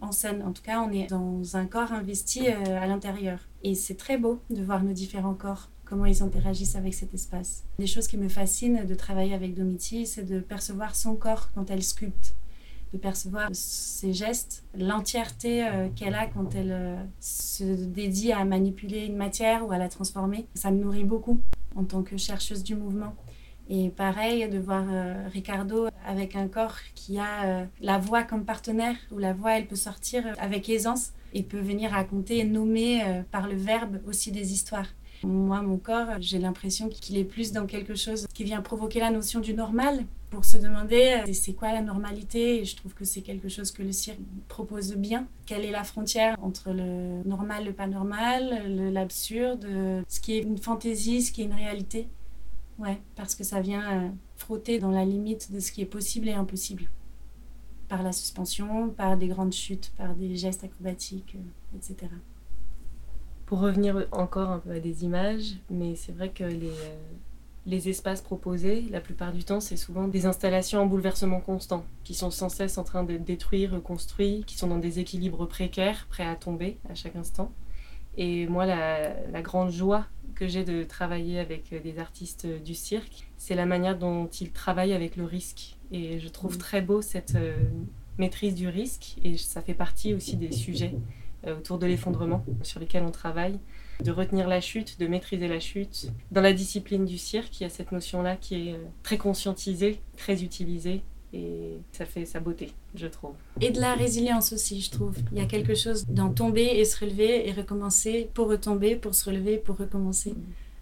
en 0.00 0.10
scène. 0.10 0.42
En 0.42 0.50
tout 0.50 0.62
cas, 0.62 0.80
on 0.80 0.90
est 0.90 1.06
dans 1.06 1.56
un 1.56 1.66
corps 1.66 1.92
investi 1.92 2.48
à 2.48 2.86
l'intérieur. 2.88 3.38
Et 3.62 3.76
c'est 3.76 3.94
très 3.94 4.16
beau 4.18 4.40
de 4.50 4.62
voir 4.62 4.82
nos 4.82 4.92
différents 4.92 5.34
corps 5.34 5.68
comment 5.84 6.06
ils 6.06 6.22
interagissent 6.22 6.74
avec 6.74 6.94
cet 6.94 7.14
espace. 7.14 7.64
Des 7.78 7.86
choses 7.86 8.08
qui 8.08 8.16
me 8.16 8.28
fascinent 8.28 8.84
de 8.84 8.94
travailler 8.94 9.34
avec 9.34 9.54
Domiti, 9.54 10.06
c'est 10.06 10.24
de 10.24 10.40
percevoir 10.40 10.96
son 10.96 11.16
corps 11.16 11.50
quand 11.54 11.70
elle 11.70 11.82
sculpte 11.82 12.34
de 12.92 12.98
percevoir 12.98 13.48
ses 13.52 14.12
gestes, 14.12 14.64
l'entièreté 14.76 15.64
euh, 15.64 15.88
qu'elle 15.94 16.14
a 16.14 16.26
quand 16.26 16.54
elle 16.54 16.72
euh, 16.72 16.96
se 17.20 17.64
dédie 17.64 18.32
à 18.32 18.44
manipuler 18.44 19.06
une 19.06 19.16
matière 19.16 19.66
ou 19.66 19.72
à 19.72 19.78
la 19.78 19.88
transformer. 19.88 20.46
Ça 20.54 20.70
me 20.70 20.82
nourrit 20.82 21.04
beaucoup 21.04 21.40
en 21.76 21.84
tant 21.84 22.02
que 22.02 22.16
chercheuse 22.16 22.64
du 22.64 22.74
mouvement. 22.74 23.14
Et 23.68 23.90
pareil, 23.90 24.48
de 24.48 24.58
voir 24.58 24.84
euh, 24.90 25.28
Ricardo 25.32 25.86
avec 26.04 26.34
un 26.34 26.48
corps 26.48 26.78
qui 26.96 27.20
a 27.20 27.68
la 27.80 27.98
voix 27.98 28.24
comme 28.24 28.44
partenaire, 28.44 28.96
où 29.12 29.18
la 29.18 29.32
voix, 29.32 29.56
elle 29.56 29.68
peut 29.68 29.76
sortir 29.76 30.24
avec 30.40 30.68
aisance 30.68 31.12
et 31.32 31.44
peut 31.44 31.60
venir 31.60 31.92
raconter 31.92 32.38
et 32.38 32.44
nommer 32.44 33.22
par 33.30 33.46
le 33.46 33.54
verbe 33.54 34.00
aussi 34.08 34.32
des 34.32 34.52
histoires. 34.52 34.88
Moi, 35.22 35.62
mon 35.62 35.76
corps, 35.76 36.16
j'ai 36.18 36.38
l'impression 36.38 36.88
qu'il 36.88 37.16
est 37.16 37.24
plus 37.24 37.52
dans 37.52 37.66
quelque 37.66 37.94
chose 37.94 38.26
qui 38.34 38.42
vient 38.42 38.60
provoquer 38.60 38.98
la 38.98 39.10
notion 39.10 39.38
du 39.38 39.54
normal 39.54 40.04
pour 40.30 40.44
se 40.44 40.56
demander 40.56 41.22
euh, 41.26 41.32
c'est 41.32 41.52
quoi 41.52 41.72
la 41.72 41.82
normalité. 41.82 42.60
Et 42.60 42.64
je 42.64 42.76
trouve 42.76 42.94
que 42.94 43.04
c'est 43.04 43.22
quelque 43.22 43.48
chose 43.48 43.72
que 43.72 43.82
le 43.82 43.92
cirque 43.92 44.20
propose 44.48 44.94
bien. 44.94 45.26
Quelle 45.46 45.64
est 45.64 45.70
la 45.70 45.84
frontière 45.84 46.36
entre 46.40 46.72
le 46.72 47.22
normal, 47.28 47.64
le 47.64 47.72
pas 47.72 47.86
normal, 47.86 48.92
l'absurde, 48.92 49.66
ce 50.08 50.20
qui 50.20 50.38
est 50.38 50.42
une 50.42 50.58
fantaisie, 50.58 51.22
ce 51.22 51.32
qui 51.32 51.42
est 51.42 51.46
une 51.46 51.54
réalité? 51.54 52.08
Ouais, 52.78 52.98
parce 53.14 53.34
que 53.34 53.44
ça 53.44 53.60
vient 53.60 54.04
euh, 54.04 54.08
frotter 54.36 54.78
dans 54.78 54.90
la 54.90 55.04
limite 55.04 55.52
de 55.52 55.60
ce 55.60 55.70
qui 55.70 55.82
est 55.82 55.86
possible 55.86 56.28
et 56.28 56.32
impossible. 56.32 56.84
Par 57.88 58.02
la 58.02 58.12
suspension, 58.12 58.88
par 58.88 59.18
des 59.18 59.28
grandes 59.28 59.52
chutes, 59.52 59.92
par 59.98 60.14
des 60.14 60.34
gestes 60.36 60.64
acrobatiques, 60.64 61.36
euh, 61.36 61.76
etc 61.76 62.08
pour 63.50 63.58
revenir 63.58 64.06
encore 64.12 64.48
un 64.48 64.60
peu 64.60 64.70
à 64.70 64.78
des 64.78 65.02
images, 65.02 65.56
mais 65.70 65.96
c'est 65.96 66.12
vrai 66.12 66.30
que 66.30 66.44
les, 66.44 66.70
les 67.66 67.88
espaces 67.88 68.22
proposés, 68.22 68.86
la 68.90 69.00
plupart 69.00 69.32
du 69.32 69.44
temps, 69.44 69.60
c'est 69.60 69.76
souvent 69.76 70.08
des 70.08 70.26
installations 70.26 70.80
en 70.80 70.86
bouleversement 70.86 71.40
constant, 71.40 71.84
qui 72.04 72.14
sont 72.14 72.30
sans 72.30 72.48
cesse 72.48 72.78
en 72.78 72.84
train 72.84 73.04
d'être 73.04 73.24
détruits, 73.24 73.66
reconstruits, 73.66 74.44
qui 74.46 74.56
sont 74.56 74.68
dans 74.68 74.78
des 74.78 74.98
équilibres 74.98 75.46
précaires, 75.46 76.06
prêts 76.08 76.26
à 76.26 76.36
tomber 76.36 76.78
à 76.88 76.94
chaque 76.94 77.16
instant. 77.16 77.52
Et 78.16 78.46
moi, 78.46 78.66
la, 78.66 79.14
la 79.28 79.42
grande 79.42 79.70
joie 79.70 80.06
que 80.34 80.48
j'ai 80.48 80.64
de 80.64 80.84
travailler 80.84 81.38
avec 81.38 81.74
des 81.82 81.98
artistes 81.98 82.46
du 82.46 82.74
cirque, 82.74 83.28
c'est 83.36 83.54
la 83.54 83.66
manière 83.66 83.98
dont 83.98 84.26
ils 84.26 84.52
travaillent 84.52 84.94
avec 84.94 85.16
le 85.16 85.24
risque. 85.24 85.76
Et 85.92 86.18
je 86.18 86.28
trouve 86.28 86.56
très 86.56 86.80
beau 86.80 87.02
cette 87.02 87.34
euh, 87.34 87.56
maîtrise 88.18 88.54
du 88.54 88.68
risque, 88.68 89.16
et 89.22 89.36
ça 89.36 89.60
fait 89.60 89.74
partie 89.74 90.14
aussi 90.14 90.36
des 90.36 90.52
sujets 90.52 90.94
euh, 91.46 91.58
autour 91.58 91.78
de 91.78 91.86
l'effondrement 91.86 92.44
sur 92.62 92.80
lesquels 92.80 93.02
on 93.02 93.10
travaille, 93.10 93.58
de 94.02 94.10
retenir 94.10 94.48
la 94.48 94.60
chute, 94.60 94.98
de 94.98 95.06
maîtriser 95.06 95.48
la 95.48 95.60
chute. 95.60 96.10
Dans 96.30 96.40
la 96.40 96.52
discipline 96.52 97.04
du 97.04 97.18
cirque, 97.18 97.60
il 97.60 97.64
y 97.64 97.66
a 97.66 97.70
cette 97.70 97.92
notion-là 97.92 98.36
qui 98.36 98.68
est 98.68 98.72
euh, 98.74 98.78
très 99.02 99.18
conscientisée, 99.18 100.00
très 100.16 100.42
utilisée 100.42 101.02
et 101.32 101.78
ça 101.92 102.06
fait 102.06 102.24
sa 102.24 102.40
beauté, 102.40 102.72
je 102.94 103.06
trouve. 103.06 103.34
Et 103.60 103.70
de 103.70 103.80
la 103.80 103.94
résilience 103.94 104.52
aussi, 104.52 104.80
je 104.80 104.90
trouve. 104.90 105.16
Il 105.30 105.38
y 105.38 105.40
a 105.40 105.46
quelque 105.46 105.74
chose 105.74 106.06
d'en 106.06 106.30
tomber 106.30 106.64
et 106.64 106.84
se 106.84 106.98
relever 106.98 107.48
et 107.48 107.52
recommencer 107.52 108.28
pour 108.34 108.48
retomber, 108.48 108.96
pour 108.96 109.14
se 109.14 109.30
relever, 109.30 109.56
pour 109.56 109.76
recommencer. 109.76 110.34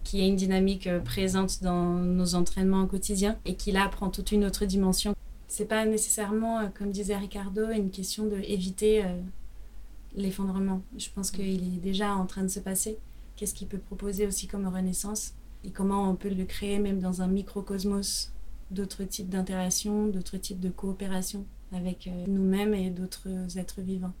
Qui 0.03 0.21
est 0.21 0.27
une 0.27 0.37
dynamique 0.37 0.87
euh, 0.87 0.99
présente 0.99 1.61
dans 1.61 1.93
nos 1.93 2.33
entraînements 2.33 2.83
au 2.83 2.87
quotidien 2.87 3.37
et 3.45 3.55
qui 3.55 3.71
là 3.71 3.87
prend 3.89 4.09
toute 4.09 4.31
une 4.31 4.45
autre 4.45 4.65
dimension. 4.65 5.13
C'est 5.47 5.65
pas 5.67 5.85
nécessairement, 5.85 6.69
comme 6.77 6.91
disait 6.91 7.17
Ricardo, 7.17 7.69
une 7.69 7.89
question 7.89 8.25
de 8.25 8.37
éviter 8.37 9.03
l'effondrement. 10.15 10.81
Je 10.97 11.07
pense 11.13 11.31
qu'il 11.31 11.75
est 11.75 11.81
déjà 11.81 12.15
en 12.15 12.25
train 12.25 12.43
de 12.43 12.49
se 12.49 12.59
passer. 12.59 12.97
Qu'est-ce 13.39 13.53
qu'il 13.53 13.69
peut 13.69 13.79
proposer 13.79 14.27
aussi 14.27 14.47
comme 14.47 14.67
renaissance 14.67 15.33
et 15.63 15.71
comment 15.71 16.09
on 16.09 16.17
peut 16.17 16.27
le 16.27 16.43
créer 16.43 16.77
même 16.77 16.99
dans 16.99 17.21
un 17.21 17.29
microcosmos 17.29 18.33
d'autres 18.69 19.05
types 19.05 19.29
d'interactions, 19.29 20.07
d'autres 20.07 20.35
types 20.35 20.59
de 20.59 20.67
coopération 20.67 21.45
avec 21.71 22.07
euh, 22.07 22.25
nous-mêmes 22.27 22.73
et 22.73 22.89
d'autres 22.89 23.57
êtres 23.57 23.79
vivants. 23.79 24.11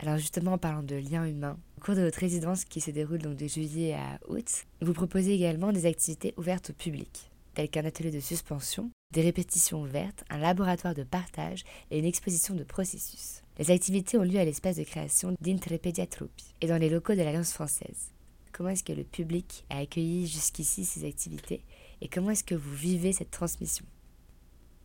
Alors 0.00 0.18
justement, 0.18 0.54
en 0.54 0.58
parlant 0.58 0.82
de 0.82 0.96
liens 0.96 1.24
humains, 1.24 1.56
au 1.78 1.80
cours 1.84 1.94
de 1.94 2.02
votre 2.02 2.18
résidence 2.18 2.64
qui 2.64 2.80
se 2.80 2.90
déroule 2.90 3.22
donc 3.22 3.36
de 3.36 3.46
juillet 3.46 3.94
à 3.94 4.18
août, 4.28 4.64
vous 4.80 4.92
proposez 4.92 5.32
également 5.32 5.70
des 5.70 5.86
activités 5.86 6.34
ouvertes 6.36 6.70
au 6.70 6.72
public, 6.72 7.30
telles 7.54 7.70
qu'un 7.70 7.84
atelier 7.84 8.10
de 8.10 8.18
suspension, 8.18 8.90
des 9.14 9.22
répétitions 9.22 9.82
ouvertes, 9.82 10.24
un 10.30 10.38
laboratoire 10.38 10.94
de 10.94 11.04
partage 11.04 11.62
et 11.92 12.00
une 12.00 12.06
exposition 12.06 12.56
de 12.56 12.64
processus. 12.64 13.42
Les 13.58 13.70
activités 13.70 14.18
ont 14.18 14.22
lieu 14.22 14.38
à 14.38 14.44
l'espace 14.44 14.76
de 14.76 14.84
création 14.84 15.34
d'Intrepedia 15.40 16.06
Truppi 16.06 16.44
et 16.60 16.66
dans 16.66 16.76
les 16.76 16.90
locaux 16.90 17.14
de 17.14 17.22
l'Alliance 17.22 17.54
française. 17.54 18.12
Comment 18.52 18.68
est-ce 18.68 18.84
que 18.84 18.92
le 18.92 19.02
public 19.02 19.64
a 19.70 19.78
accueilli 19.78 20.26
jusqu'ici 20.26 20.84
ces 20.84 21.06
activités 21.06 21.62
et 22.02 22.08
comment 22.08 22.30
est-ce 22.30 22.44
que 22.44 22.54
vous 22.54 22.74
vivez 22.74 23.14
cette 23.14 23.30
transmission? 23.30 23.86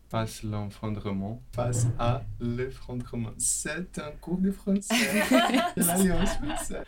Face 0.09 0.43
l'effondrement, 0.43 1.41
face 1.53 1.87
à 1.99 2.23
l'effondrement. 2.39 3.31
C'est 3.37 3.99
un 3.99 4.11
cours 4.21 4.37
de 4.37 4.51
français 4.51 4.93
de 5.75 5.83
l'Alliance 5.85 6.35
française. 6.35 6.85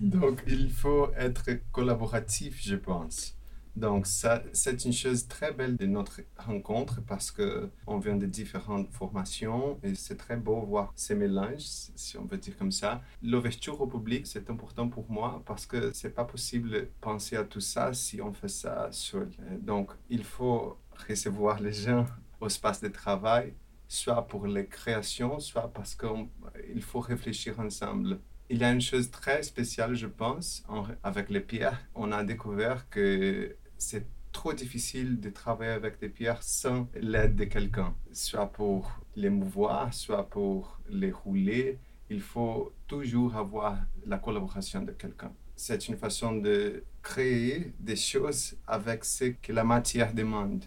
Donc 0.00 0.42
il 0.48 0.68
faut 0.70 1.12
être 1.14 1.48
collaboratif, 1.70 2.60
je 2.60 2.74
pense. 2.74 3.36
Donc, 3.76 4.06
ça, 4.06 4.42
c'est 4.52 4.84
une 4.84 4.92
chose 4.92 5.28
très 5.28 5.52
belle 5.52 5.76
de 5.76 5.86
notre 5.86 6.20
rencontre 6.36 7.00
parce 7.06 7.30
que 7.30 7.70
on 7.86 7.98
vient 7.98 8.16
de 8.16 8.26
différentes 8.26 8.90
formations 8.92 9.78
et 9.82 9.94
c'est 9.94 10.16
très 10.16 10.36
beau 10.36 10.60
voir 10.60 10.92
ces 10.96 11.14
mélanges, 11.14 11.90
si 11.94 12.18
on 12.18 12.26
peut 12.26 12.36
dire 12.36 12.56
comme 12.56 12.72
ça. 12.72 13.00
L'ouverture 13.22 13.80
au 13.80 13.86
public, 13.86 14.26
c'est 14.26 14.50
important 14.50 14.88
pour 14.88 15.10
moi 15.10 15.42
parce 15.46 15.66
que 15.66 15.92
c'est 15.92 16.14
pas 16.14 16.24
possible 16.24 16.70
de 16.70 16.88
penser 17.00 17.36
à 17.36 17.44
tout 17.44 17.60
ça 17.60 17.92
si 17.92 18.20
on 18.20 18.32
fait 18.32 18.48
ça 18.48 18.88
seul. 18.90 19.30
Donc, 19.60 19.92
il 20.08 20.24
faut 20.24 20.78
recevoir 21.08 21.60
les 21.60 21.72
gens 21.72 22.06
au 22.40 22.46
espace 22.46 22.80
de 22.80 22.88
travail, 22.88 23.54
soit 23.88 24.26
pour 24.26 24.46
les 24.46 24.66
créations, 24.66 25.38
soit 25.40 25.72
parce 25.72 25.94
qu'il 25.94 26.82
faut 26.82 27.00
réfléchir 27.00 27.58
ensemble. 27.60 28.18
Il 28.48 28.58
y 28.58 28.64
a 28.64 28.72
une 28.72 28.80
chose 28.80 29.10
très 29.10 29.44
spéciale, 29.44 29.94
je 29.94 30.08
pense, 30.08 30.64
avec 31.04 31.30
les 31.30 31.40
pierres. 31.40 31.80
On 31.94 32.10
a 32.10 32.24
découvert 32.24 32.88
que 32.90 33.54
c'est 33.80 34.06
trop 34.32 34.52
difficile 34.52 35.20
de 35.20 35.30
travailler 35.30 35.72
avec 35.72 35.98
des 35.98 36.08
pierres 36.08 36.42
sans 36.42 36.88
l'aide 36.94 37.34
de 37.34 37.44
quelqu'un, 37.44 37.94
soit 38.12 38.46
pour 38.46 39.00
les 39.16 39.30
mouvoir, 39.30 39.92
soit 39.92 40.28
pour 40.28 40.78
les 40.88 41.10
rouler. 41.10 41.78
Il 42.10 42.20
faut 42.20 42.72
toujours 42.86 43.36
avoir 43.36 43.78
la 44.06 44.18
collaboration 44.18 44.82
de 44.82 44.92
quelqu'un. 44.92 45.32
C'est 45.56 45.88
une 45.88 45.96
façon 45.96 46.36
de 46.36 46.84
créer 47.02 47.72
des 47.78 47.96
choses 47.96 48.56
avec 48.66 49.04
ce 49.04 49.24
que 49.24 49.52
la 49.52 49.64
matière 49.64 50.14
demande 50.14 50.64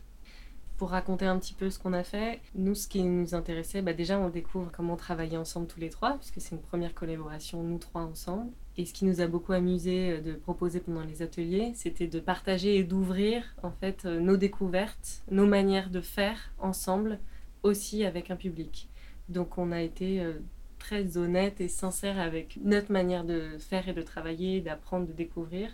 pour 0.77 0.89
raconter 0.89 1.25
un 1.25 1.39
petit 1.39 1.53
peu 1.53 1.70
ce 1.70 1.79
qu'on 1.79 1.93
a 1.93 2.03
fait, 2.03 2.41
nous, 2.55 2.75
ce 2.75 2.89
qui 2.89 3.03
nous 3.03 3.36
intéressait, 3.36 3.82
bah 3.82 3.93
déjà, 3.93 4.20
on 4.20 4.29
découvre 4.29 4.70
comment 4.72 4.98
travailler 4.98 5.38
ensemble 5.38 5.67
tous 5.67 5.79
les 5.79 5.89
trois, 5.89 6.17
puisque 6.17 6.41
c'est 6.41 6.55
une 6.55 6.62
première 6.62 6.93
collaboration, 6.93 7.63
nous 7.63 7.77
trois 7.77 8.01
ensemble. 8.01 8.51
Et 8.77 8.86
ce 8.86 8.94
qui 8.94 9.06
nous 9.06 9.22
a 9.22 9.27
beaucoup 9.27 9.53
amusé 9.53 10.12
euh, 10.12 10.22
de 10.22 10.34
proposer 10.34 10.80
pendant 10.80 11.03
les 11.03 11.22
ateliers, 11.22 11.72
c'était 11.75 12.08
de 12.08 12.20
partager 12.20 12.77
et 12.77 12.84
d'ouvrir 12.84 13.44
en 13.62 13.72
fait 13.72 14.06
euh, 14.06 14.20
nos 14.20 14.38
découvertes, 14.38 15.24
nos 15.30 15.46
manières 15.46 15.89
de 15.89 16.01
faire 16.01 16.53
ensemble, 16.60 17.20
aussi 17.62 18.03
avec 18.03 18.32
un 18.32 18.36
public. 18.36 18.89
Donc 19.30 19.58
on 19.58 19.72
a 19.72 19.82
été 19.82 20.20
euh, 20.20 20.34
très 20.80 21.18
honnête 21.18 21.62
et 21.62 21.68
sincère 21.68 22.20
avec 22.20 22.58
notre 22.63 22.92
manière 22.92 23.24
de 23.24 23.58
faire 23.60 23.88
et 23.88 23.94
de 23.94 24.01
travailler, 24.01 24.60
d'apprendre, 24.60 25.08
de 25.08 25.13
découvrir, 25.13 25.70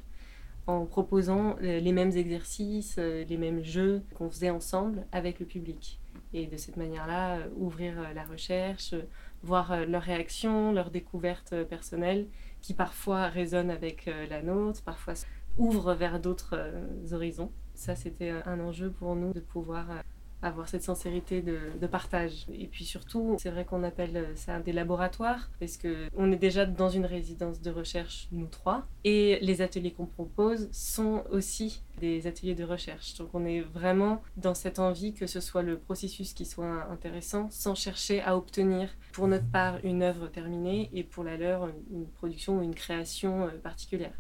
en 0.68 0.86
proposant 0.86 1.56
les 1.62 1.92
mêmes 1.92 2.12
exercices, 2.12 2.98
les 2.98 3.38
mêmes 3.38 3.64
jeux 3.64 4.04
qu'on 4.14 4.30
faisait 4.30 4.52
ensemble 4.52 5.04
avec 5.12 5.40
le 5.40 5.48
public. 5.48 6.00
Et 6.32 6.46
de 6.46 6.58
cette 6.58 6.78
manière-là, 6.78 7.40
ouvrir 7.58 7.96
la 8.14 8.24
recherche, 8.24 8.94
voir 9.42 9.88
leurs 9.88 10.04
réactions, 10.04 10.72
leurs 10.72 10.92
découvertes 10.92 11.56
personnelles 11.64 12.28
qui 12.62 12.74
parfois 12.74 13.28
résonne 13.28 13.70
avec 13.70 14.08
euh, 14.08 14.28
la 14.28 14.42
nôtre, 14.42 14.82
parfois 14.84 15.14
ouvre 15.58 15.94
vers 15.94 16.20
d'autres 16.20 16.56
euh, 16.56 17.14
horizons. 17.14 17.52
Ça, 17.74 17.96
c'était 17.96 18.32
un 18.46 18.60
enjeu 18.60 18.92
pour 18.92 19.16
nous 19.16 19.34
de 19.34 19.40
pouvoir 19.40 19.90
euh, 19.92 20.02
avoir 20.42 20.70
cette 20.70 20.84
sincérité 20.84 21.42
de, 21.42 21.88
partage. 21.88 22.46
Et 22.54 22.68
puis 22.68 22.86
surtout, 22.86 23.36
c'est 23.40 23.50
vrai 23.50 23.66
qu'on 23.66 23.84
appelle 23.84 24.28
ça 24.36 24.60
des 24.60 24.72
laboratoires, 24.72 25.50
parce 25.60 25.78
qu'on 25.78 26.32
est 26.32 26.38
déjà 26.38 26.66
dans 26.66 26.90
une 26.90 27.06
résidence 27.06 27.62
de 27.62 27.72
recherche, 27.72 28.28
nous 28.32 28.46
trois, 28.46 28.86
et 29.04 29.40
les 29.42 29.62
ateliers 29.62 29.92
qu'on 29.92 30.06
propose 30.06 30.70
sont 30.72 31.24
aussi 31.32 31.82
des 32.00 32.28
ateliers 32.28 32.56
de 32.56 32.64
recherche. 32.64 33.16
Donc 33.16 33.30
on 33.34 33.46
est 33.46 33.62
vraiment 33.62 34.22
dans 34.38 34.54
cette 34.54 34.80
envie 34.80 35.14
que 35.14 35.28
ce 35.28 35.40
soit 35.40 35.64
le 35.64 35.78
processus 35.78 36.34
qui 36.34 36.46
soit 36.46 36.86
intéressant, 36.92 37.50
sans 37.50 37.76
chercher 37.76 38.22
à 38.22 38.38
obtenir 38.38 38.90
pour 39.12 39.28
notre 39.28 39.50
part 39.50 39.80
une 39.84 40.04
œuvre 40.04 40.28
terminée 40.28 40.90
et 40.94 41.04
pour 41.04 41.24
la 41.24 41.38
leur 41.38 41.70
une 41.92 42.08
production 42.08 42.60
ou 42.60 42.62
une 42.62 42.76
création 42.76 43.46
euh, 43.46 43.58
particulière. 43.62 44.14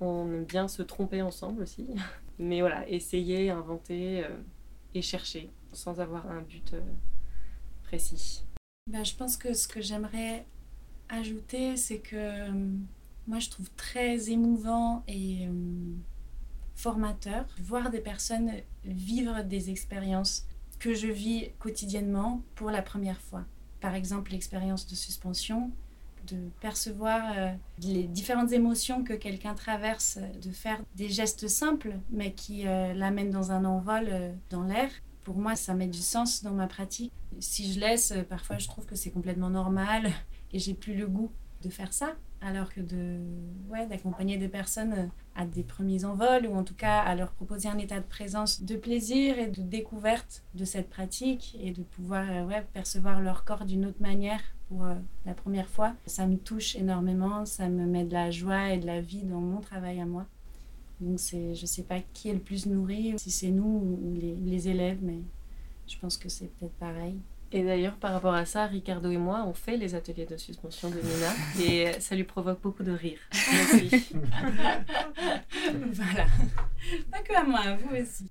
On 0.00 0.26
aime 0.32 0.44
bien 0.44 0.68
se 0.68 0.82
tromper 0.82 1.22
ensemble 1.22 1.62
aussi, 1.62 1.86
mais 2.38 2.60
voilà, 2.60 2.88
essayer, 2.88 3.50
inventer 3.50 4.24
euh, 4.24 4.28
et 4.94 5.02
chercher 5.02 5.50
sans 5.72 6.00
avoir 6.00 6.30
un 6.30 6.42
but 6.42 6.74
euh, 6.74 6.80
précis. 7.84 8.44
Ben, 8.90 9.04
je 9.04 9.14
pense 9.14 9.36
que 9.36 9.54
ce 9.54 9.68
que 9.68 9.80
j'aimerais 9.80 10.46
ajouter, 11.08 11.76
c'est 11.76 11.98
que 11.98 12.50
moi 13.26 13.38
je 13.38 13.50
trouve 13.50 13.70
très 13.76 14.30
émouvant 14.30 15.04
et 15.06 15.48
formateur, 16.74 17.46
voir 17.60 17.90
des 17.90 18.00
personnes 18.00 18.52
vivre 18.84 19.42
des 19.42 19.70
expériences 19.70 20.46
que 20.78 20.94
je 20.94 21.08
vis 21.08 21.50
quotidiennement 21.58 22.42
pour 22.54 22.70
la 22.70 22.82
première 22.82 23.20
fois. 23.20 23.44
Par 23.80 23.94
exemple, 23.94 24.32
l'expérience 24.32 24.86
de 24.86 24.94
suspension, 24.94 25.70
de 26.26 26.36
percevoir 26.60 27.32
euh, 27.36 27.52
les 27.82 28.04
différentes 28.04 28.52
émotions 28.52 29.04
que 29.04 29.12
quelqu'un 29.12 29.54
traverse, 29.54 30.18
de 30.42 30.50
faire 30.50 30.80
des 30.96 31.08
gestes 31.08 31.48
simples, 31.48 31.94
mais 32.10 32.32
qui 32.32 32.66
euh, 32.66 32.92
l'amènent 32.94 33.30
dans 33.30 33.52
un 33.52 33.64
envol 33.64 34.08
euh, 34.08 34.32
dans 34.50 34.62
l'air. 34.62 34.90
Pour 35.24 35.36
moi, 35.36 35.56
ça 35.56 35.74
met 35.74 35.86
du 35.86 36.00
sens 36.00 36.42
dans 36.42 36.52
ma 36.52 36.66
pratique. 36.66 37.12
Si 37.38 37.72
je 37.72 37.80
laisse, 37.80 38.14
parfois 38.28 38.58
je 38.58 38.66
trouve 38.66 38.86
que 38.86 38.96
c'est 38.96 39.10
complètement 39.10 39.50
normal 39.50 40.10
et 40.52 40.58
j'ai 40.58 40.74
plus 40.74 40.94
le 40.94 41.06
goût 41.06 41.30
de 41.62 41.68
faire 41.68 41.92
ça 41.92 42.14
alors 42.40 42.72
que 42.72 42.80
de 42.80 43.18
ouais, 43.68 43.86
d'accompagner 43.86 44.38
des 44.38 44.48
personnes 44.48 44.92
euh, 44.92 45.06
à 45.36 45.44
des 45.44 45.62
premiers 45.62 46.04
envols 46.04 46.46
ou 46.46 46.54
en 46.54 46.64
tout 46.64 46.74
cas 46.74 47.00
à 47.00 47.14
leur 47.14 47.32
proposer 47.32 47.68
un 47.68 47.78
état 47.78 48.00
de 48.00 48.06
présence 48.06 48.62
de 48.62 48.76
plaisir 48.76 49.38
et 49.38 49.48
de 49.48 49.60
découverte 49.62 50.42
de 50.54 50.64
cette 50.64 50.88
pratique 50.88 51.56
et 51.60 51.72
de 51.72 51.82
pouvoir 51.82 52.24
euh, 52.30 52.46
ouais, 52.46 52.66
percevoir 52.72 53.20
leur 53.20 53.44
corps 53.44 53.64
d'une 53.64 53.86
autre 53.86 54.00
manière 54.00 54.40
pour 54.68 54.84
euh, 54.84 54.94
la 55.26 55.34
première 55.34 55.68
fois. 55.68 55.94
Ça 56.06 56.26
me 56.26 56.36
touche 56.36 56.76
énormément, 56.76 57.44
ça 57.44 57.68
me 57.68 57.84
met 57.86 58.04
de 58.04 58.12
la 58.12 58.30
joie 58.30 58.70
et 58.70 58.78
de 58.78 58.86
la 58.86 59.00
vie 59.00 59.22
dans 59.22 59.40
mon 59.40 59.60
travail 59.60 60.00
à 60.00 60.06
moi. 60.06 60.26
Donc 61.00 61.18
c'est, 61.18 61.54
je 61.54 61.66
sais 61.66 61.82
pas 61.82 62.00
qui 62.12 62.28
est 62.28 62.34
le 62.34 62.40
plus 62.40 62.66
nourri, 62.66 63.14
si 63.18 63.30
c'est 63.30 63.50
nous 63.50 63.64
ou 64.02 64.14
les, 64.14 64.34
les 64.34 64.68
élèves, 64.68 64.98
mais 65.02 65.18
je 65.86 65.96
pense 65.98 66.16
que 66.16 66.28
c'est 66.28 66.48
peut-être 66.56 66.74
pareil. 66.74 67.16
Et 67.52 67.64
d'ailleurs, 67.64 67.96
par 67.96 68.12
rapport 68.12 68.34
à 68.34 68.44
ça, 68.44 68.66
Ricardo 68.66 69.10
et 69.10 69.16
moi, 69.16 69.44
on 69.44 69.54
fait 69.54 69.76
les 69.76 69.96
ateliers 69.96 70.26
de 70.26 70.36
suspension 70.36 70.88
de 70.88 71.00
Nina 71.00 71.32
et 71.60 72.00
ça 72.00 72.14
lui 72.14 72.22
provoque 72.24 72.60
beaucoup 72.60 72.84
de 72.84 72.92
rire. 72.92 73.18
voilà. 75.92 76.26
Pas 77.10 77.22
que 77.22 77.34
à 77.34 77.42
moi, 77.42 77.58
à 77.60 77.76
vous 77.76 77.96
aussi. 77.96 78.30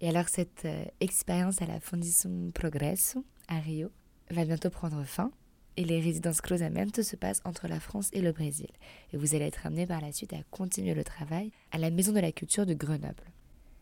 Et 0.00 0.08
alors, 0.08 0.28
cette 0.28 0.64
euh, 0.64 0.84
expérience 1.00 1.60
à 1.60 1.66
la 1.66 1.80
Fondation 1.80 2.52
Progresso 2.54 3.24
à 3.48 3.58
Rio 3.58 3.90
va 4.30 4.44
bientôt 4.44 4.70
prendre 4.70 5.02
fin 5.04 5.32
et 5.76 5.84
les 5.84 6.00
résidences 6.00 6.40
Cruzamento 6.40 7.02
se 7.02 7.16
passent 7.16 7.42
entre 7.44 7.68
la 7.68 7.80
France 7.80 8.10
et 8.12 8.20
le 8.20 8.32
Brésil. 8.32 8.68
Et 9.12 9.16
vous 9.16 9.34
allez 9.34 9.44
être 9.44 9.66
amené 9.66 9.86
par 9.86 10.00
la 10.00 10.12
suite 10.12 10.32
à 10.32 10.42
continuer 10.50 10.94
le 10.94 11.04
travail 11.04 11.52
à 11.72 11.78
la 11.78 11.90
Maison 11.90 12.12
de 12.12 12.20
la 12.20 12.32
Culture 12.32 12.66
de 12.66 12.74
Grenoble. 12.74 13.24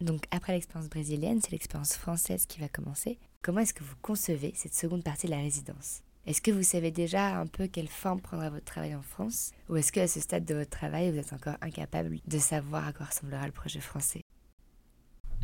Donc 0.01 0.25
après 0.31 0.53
l'expérience 0.53 0.91
brésilienne, 0.91 1.41
c'est 1.41 1.53
l'expérience 1.53 1.97
française 1.97 2.47
qui 2.47 2.61
va 2.61 2.69
commencer. 2.69 3.19
Comment 3.43 3.61
est-ce 3.61 3.75
que 3.75 3.85
vous 3.85 3.97
concevez 4.03 4.53
cette 4.55 4.75
seconde 4.75 5.05
partie 5.05 5.27
de 5.27 5.33
la 5.33 5.39
résidence? 5.39 6.03
Est-ce 6.27 6.41
que 6.41 6.51
vous 6.51 6.63
savez 6.63 6.91
déjà 6.91 7.39
un 7.39 7.47
peu 7.47 7.67
quelle 7.67 7.89
forme 7.89 8.21
prendra 8.21 8.49
votre 8.49 8.65
travail 8.65 8.95
en 8.95 9.03
France? 9.03 9.53
Ou 9.69 9.77
est-ce 9.77 9.93
qu'à 9.93 10.09
ce 10.09 10.21
stade 10.21 10.47
de 10.47 10.55
votre 10.55 10.71
travail, 10.71 11.11
vous 11.11 11.19
êtes 11.19 11.35
encore 11.35 11.57
incapable 11.61 12.19
de 12.27 12.39
savoir 12.39 12.87
à 12.89 12.93
quoi 12.93 13.07
ressemblera 13.07 13.45
le 13.47 13.53
projet 13.53 13.81
français? 13.81 14.23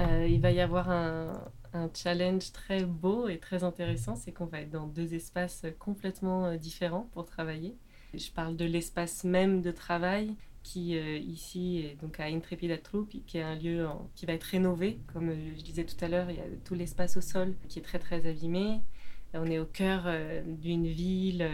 Euh, 0.01 0.27
il 0.27 0.41
va 0.41 0.51
y 0.51 0.61
avoir 0.61 0.89
un, 0.89 1.45
un, 1.73 1.91
challenge 1.95 2.53
très 2.53 2.85
beau 2.85 3.29
et 3.29 3.39
très 3.39 3.65
intéressant, 3.65 4.17
c'est 4.17 4.33
qu'on 4.33 4.47
va 4.47 4.61
être 4.61 4.71
dans 4.71 4.87
deux 4.87 5.15
espaces 5.15 5.67
complètement 5.79 6.47
euh, 6.47 6.57
différents 6.57 7.09
pour 7.13 7.25
travailler. 7.25 7.77
Je 8.15 8.31
parle 8.31 8.57
de 8.57 8.65
l'espace 8.65 9.25
même 9.25 9.63
de 9.63 9.71
travail 9.71 10.35
qui 10.63 10.97
euh, 10.97 11.17
ici 11.17 11.79
est 11.79 12.01
donc 12.01 12.21
à 12.21 12.25
Intrépida 12.25 12.77
Troupe, 12.77 13.11
qui 13.27 13.39
est 13.39 13.43
un 13.43 13.55
lieu 13.55 13.87
qui 14.15 14.27
va 14.27 14.33
être 14.35 14.45
rénové. 14.45 14.99
Comme 15.13 15.31
euh, 15.31 15.57
je 15.57 15.63
disais 15.63 15.85
tout 15.85 16.05
à 16.05 16.09
l'heure, 16.09 16.31
il 16.31 16.37
y 16.37 16.41
a 16.41 16.45
tout 16.65 16.75
l'espace 16.75 17.17
au 17.17 17.21
sol 17.21 17.55
qui 17.69 17.79
est 17.79 17.83
très 17.83 17.99
très 17.99 18.27
abîmé. 18.27 18.81
On 19.33 19.47
est 19.47 19.61
au 19.61 19.65
cœur 19.65 20.09
d'une 20.45 20.89
ville, 20.89 21.49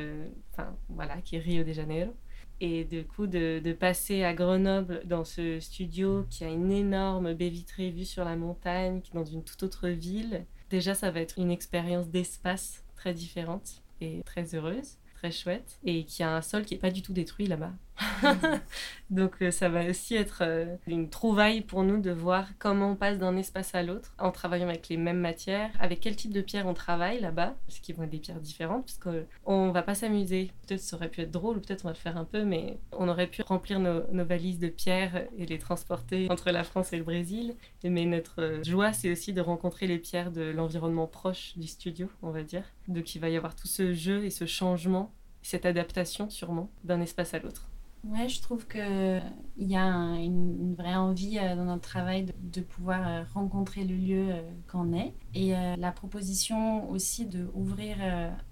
enfin 0.51 0.75
voilà, 0.89 1.21
qui 1.21 1.37
est 1.37 1.41
Rio 1.41 1.63
de 1.63 1.75
Janeiro. 1.75 2.17
Et 2.61 2.85
du 2.85 3.05
coup, 3.05 3.27
de, 3.27 3.61
de, 3.63 3.73
passer 3.73 4.25
à 4.25 4.33
Grenoble 4.33 5.03
dans 5.05 5.25
ce 5.25 5.61
studio 5.61 6.25
qui 6.31 6.45
a 6.45 6.49
une 6.49 6.73
énorme 6.73 7.35
baie 7.35 7.51
vitrée 7.51 7.91
vue 7.91 8.07
sur 8.07 8.25
la 8.25 8.37
montagne, 8.37 9.03
qui 9.03 9.13
dans 9.13 9.25
une 9.25 9.45
toute 9.45 9.63
autre 9.63 9.89
ville, 9.89 10.47
déjà 10.71 10.95
ça 10.95 11.11
va 11.11 11.21
être 11.21 11.39
une 11.39 11.51
expérience 11.51 12.09
d'espace 12.09 12.83
très 12.97 13.13
différente 13.13 13.83
et 14.01 14.23
très 14.25 14.55
heureuse 14.55 14.97
très 15.17 15.33
chouette 15.33 15.79
et 15.85 16.05
qui 16.05 16.23
a 16.23 16.37
un 16.37 16.43
sol 16.43 16.65
qui 16.65 16.75
est 16.75 16.79
pas 16.79 16.91
du 16.91 17.03
tout 17.03 17.13
détruit 17.13 17.47
là-bas. 17.47 17.73
Donc 19.11 19.37
euh, 19.41 19.51
ça 19.51 19.69
va 19.69 19.89
aussi 19.89 20.17
être 20.17 20.43
euh, 20.43 20.77
une 20.87 21.09
trouvaille 21.09 21.61
pour 21.61 21.85
nous 21.85 22.01
de 22.01 22.11
voir 22.11 22.47
comment 22.59 22.91
on 22.91 22.97
passe 22.97 23.19
d'un 23.19 23.37
espace 23.37 23.75
à 23.75 23.83
l'autre 23.83 24.15
en 24.19 24.33
travaillant 24.33 24.69
avec 24.69 24.89
les 24.89 24.97
mêmes 24.97 25.21
matières, 25.21 25.71
avec 25.79 26.01
quel 26.01 26.17
type 26.17 26.33
de 26.33 26.41
pierre 26.41 26.67
on 26.67 26.75
travaille 26.75 27.21
là-bas, 27.21 27.55
parce 27.67 27.79
qu'ils 27.79 27.95
vont 27.95 28.03
être 28.03 28.11
des 28.11 28.19
pierres 28.19 28.41
différentes, 28.41 28.87
parce 28.87 28.99
qu'on 28.99 29.71
va 29.71 29.83
pas 29.83 29.95
s'amuser. 29.95 30.51
Peut-être 30.67 30.81
ça 30.81 30.97
aurait 30.97 31.09
pu 31.09 31.21
être 31.21 31.31
drôle, 31.31 31.61
peut-être 31.61 31.85
on 31.85 31.89
va 31.89 31.93
le 31.93 31.99
faire 31.99 32.17
un 32.17 32.25
peu, 32.25 32.45
mais 32.45 32.79
on 32.93 33.09
aurait 33.09 33.29
pu 33.29 33.43
remplir 33.43 33.79
nos, 33.79 34.03
valises 34.25 34.59
de 34.59 34.69
pierres 34.69 35.25
et 35.39 35.47
les 35.47 35.59
transporter 35.59 36.29
entre 36.31 36.51
la 36.51 36.65
France 36.65 36.93
et 36.93 36.97
le 36.97 37.05
Brésil. 37.05 37.55
Mais 37.85 38.05
notre 38.05 38.43
euh, 38.43 38.65
joie, 38.65 38.93
c'est 38.93 39.11
aussi 39.11 39.33
de 39.33 39.41
rencontrer 39.41 39.87
les 39.87 39.99
pierres 39.99 40.33
de 40.33 40.51
l'environnement 40.51 41.07
proche 41.07 41.57
du 41.57 41.69
studio, 41.69 42.11
on 42.23 42.31
va 42.31 42.43
dire. 42.43 42.65
Donc 42.89 43.15
il 43.15 43.21
va 43.21 43.29
y 43.29 43.37
avoir 43.37 43.55
tout 43.55 43.69
ce 43.69 43.93
jeu 43.93 44.25
et 44.25 44.31
ce 44.31 44.47
changement, 44.47 45.13
cette 45.43 45.65
adaptation 45.65 46.29
sûrement 46.29 46.71
d'un 46.83 47.01
espace 47.01 47.35
à 47.35 47.39
l'autre. 47.39 47.69
Ouais, 48.09 48.29
je 48.29 48.41
trouve 48.41 48.69
qu'il 48.69 49.23
y 49.59 49.77
a 49.77 49.89
une, 49.89 50.75
vraie 50.75 50.95
envie 50.95 51.39
euh, 51.39 51.57
dans 51.57 51.65
notre 51.65 51.83
travail 51.83 52.27
de, 52.41 52.61
pouvoir 52.61 53.09
euh, 53.09 53.25
rencontrer 53.35 53.85
le 53.85 53.97
lieu 53.97 54.27
euh, 54.31 54.43
qu'on 54.71 54.93
est. 54.93 55.13
Et 55.35 55.53
la 55.77 55.93
proposition 55.93 56.89
aussi 56.91 57.27
d'ouvrir 57.27 57.97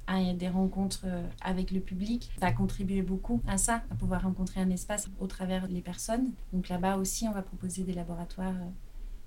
à 0.07 0.33
des 0.35 0.49
rencontres 0.49 1.07
avec 1.41 1.71
le 1.71 1.81
public, 1.81 2.31
ça 2.39 2.49
a 2.49 2.53
contribué 2.53 3.01
beaucoup 3.01 3.41
à 3.47 3.57
ça, 3.57 3.83
à 3.91 3.95
pouvoir 3.95 4.23
rencontrer 4.23 4.61
un 4.61 4.69
espace 4.69 5.09
au 5.19 5.27
travers 5.27 5.67
des 5.67 5.81
personnes. 5.81 6.33
Donc 6.53 6.69
là-bas 6.69 6.99
aussi, 6.99 7.27
on 7.27 7.33
va 7.33 7.41
proposer 7.41 7.85
des 7.85 7.95
laboratoires 7.95 8.55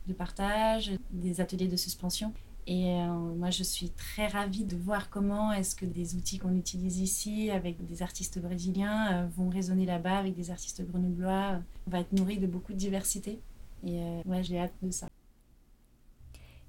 de 0.07 0.13
partage, 0.13 0.91
des 1.11 1.41
ateliers 1.41 1.67
de 1.67 1.77
suspension. 1.77 2.31
Et 2.69 2.91
euh, 2.91 3.07
moi, 3.07 3.49
je 3.49 3.63
suis 3.63 3.91
très 3.91 4.27
ravie 4.27 4.65
de 4.65 4.75
voir 4.75 5.09
comment 5.09 5.53
est-ce 5.53 5.73
que 5.73 5.85
des 5.85 6.15
outils 6.15 6.37
qu'on 6.37 6.53
utilise 6.53 6.99
ici 6.99 7.49
avec 7.49 7.85
des 7.85 8.03
artistes 8.03 8.39
brésiliens 8.39 9.23
euh, 9.23 9.27
vont 9.37 9.47
résonner 9.47 9.85
là-bas 9.85 10.17
avec 10.17 10.35
des 10.35 10.51
artistes 10.51 10.85
grenoblois. 10.85 11.61
On 11.87 11.91
va 11.91 12.01
être 12.01 12.11
nourri 12.11 12.37
de 12.39 12.45
beaucoup 12.45 12.73
de 12.73 12.77
diversité. 12.77 13.39
Et 13.85 14.01
euh, 14.01 14.21
ouais, 14.25 14.43
j'ai 14.43 14.59
hâte 14.59 14.73
de 14.81 14.91
ça. 14.91 15.07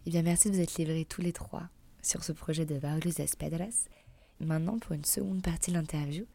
Eh 0.06 0.10
bien, 0.10 0.22
merci 0.22 0.50
de 0.50 0.54
vous 0.54 0.60
être 0.60 0.78
livrés 0.78 1.04
tous 1.04 1.20
les 1.20 1.32
trois 1.32 1.68
sur 2.00 2.22
ce 2.22 2.30
projet 2.30 2.64
de 2.64 2.78
das 2.78 3.34
Pedras. 3.36 3.88
Maintenant, 4.38 4.78
pour 4.78 4.92
une 4.92 5.04
seconde 5.04 5.42
partie 5.42 5.72
de 5.72 5.76
l'interview, 5.76 6.26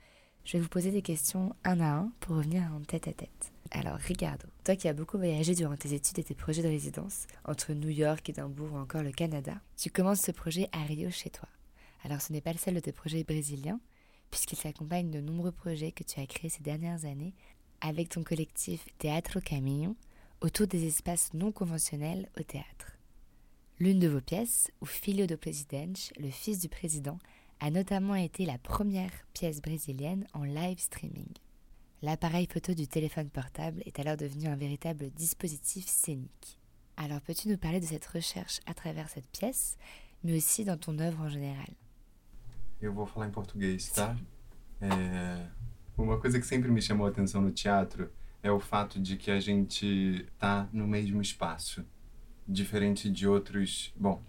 je 0.46 0.58
vais 0.58 0.64
vous 0.64 0.70
poser 0.70 0.92
des 0.92 1.02
questions 1.02 1.56
un 1.64 1.80
à 1.80 1.92
un 1.94 2.12
pour 2.20 2.36
revenir 2.36 2.64
en 2.74 2.82
tête 2.82 3.08
à 3.08 3.14
tête. 3.14 3.52
Alors, 3.72 3.96
Ricardo, 3.96 4.46
toi 4.64 4.76
qui 4.76 4.88
as 4.88 4.94
beaucoup 4.94 5.18
voyagé 5.18 5.56
durant 5.56 5.76
tes 5.76 5.94
études 5.94 6.20
et 6.20 6.24
tes 6.24 6.36
projets 6.36 6.62
de 6.62 6.68
résidence, 6.68 7.28
entre 7.46 7.74
New 7.74 7.90
York, 7.90 8.30
Édimbourg 8.30 8.74
ou 8.74 8.78
encore 8.78 9.04
le 9.04 9.12
Canada, 9.12 9.56
tu 9.78 9.90
commences 9.90 10.22
ce 10.22 10.32
projet 10.32 10.70
à 10.72 10.84
Rio 10.84 11.10
chez 11.10 11.30
toi. 11.30 11.48
Alors, 12.04 12.22
ce 12.22 12.34
n'est 12.34 12.42
pas 12.42 12.52
le 12.52 12.60
seul 12.60 12.76
de 12.76 12.80
tes 12.82 12.92
projets 12.92 13.24
brésiliens, 13.24 13.80
puisqu'il 14.30 14.58
s'accompagne 14.58 15.10
de 15.10 15.22
nombreux 15.22 15.52
projets 15.52 15.92
que 15.92 16.04
tu 16.04 16.20
as 16.20 16.28
créés 16.28 16.50
ces 16.50 16.64
dernières 16.64 17.06
années 17.06 17.34
avec 17.82 18.10
ton 18.10 18.24
collectif 18.24 18.86
Teatro 18.98 19.40
Camino 19.40 19.96
autour 20.42 20.68
des 20.68 20.86
espaces 20.86 21.34
non 21.34 21.52
conventionnels 21.52 22.30
au 22.38 22.44
théâtre. 22.44 22.98
L'une 23.80 24.00
de 24.00 24.08
vos 24.08 24.22
pièces, 24.22 24.72
ou 24.82 24.86
Filho 24.86 25.26
do 25.26 25.38
Presidente, 25.38 26.14
le 26.20 26.30
fils 26.30 26.60
du 26.60 26.70
président, 26.70 27.18
a 27.64 27.72
notamment 27.72 28.16
été 28.16 28.46
la 28.46 28.58
première 28.58 29.14
pièce 29.32 29.62
brésilienne 29.62 30.28
en 30.34 30.44
live 30.44 30.80
streaming. 30.80 31.30
L'appareil 32.02 32.46
photo 32.46 32.74
du 32.74 32.90
téléphone 32.90 33.30
portable 33.30 33.82
est 33.86 34.00
alors 34.00 34.18
devenu 34.18 34.48
un 34.48 34.58
véritable 34.58 35.10
dispositif 35.12 35.88
scénique. 35.88 36.60
Alors 36.98 37.22
peux-tu 37.22 37.48
nous 37.48 37.58
parler 37.58 37.80
de 37.80 37.86
cette 37.86 38.06
recherche 38.06 38.60
à 38.66 38.74
travers 38.74 39.08
cette 39.08 39.30
pièce, 39.30 39.78
mais 40.26 40.36
aussi 40.36 40.66
dans 40.66 40.76
ton 40.76 41.00
œuvre 41.00 41.22
en 41.22 41.30
général? 41.30 41.70
Eu 42.82 42.92
vou 42.92 43.06
falar 43.06 43.28
em 43.28 43.32
português, 43.32 43.90
tá? 43.94 44.14
É... 44.82 45.48
Uma 45.98 46.20
coisa 46.20 46.38
que 46.42 46.46
sempre 46.46 46.70
me 46.70 46.82
chamou 46.82 47.08
a 47.08 47.12
atenção 47.12 47.42
no 47.42 47.52
teatro 47.52 48.12
é 48.44 48.52
o 48.52 48.60
fato 48.60 49.00
de 49.00 49.16
que 49.16 49.32
a 49.32 49.40
gente 49.40 50.28
tá 50.38 50.68
no 50.74 50.86
mesmo 50.86 51.22
espaço. 51.22 51.86
Diferente 52.46 53.10
de 53.10 53.26
outros. 53.26 53.94
Bom, 53.96 54.22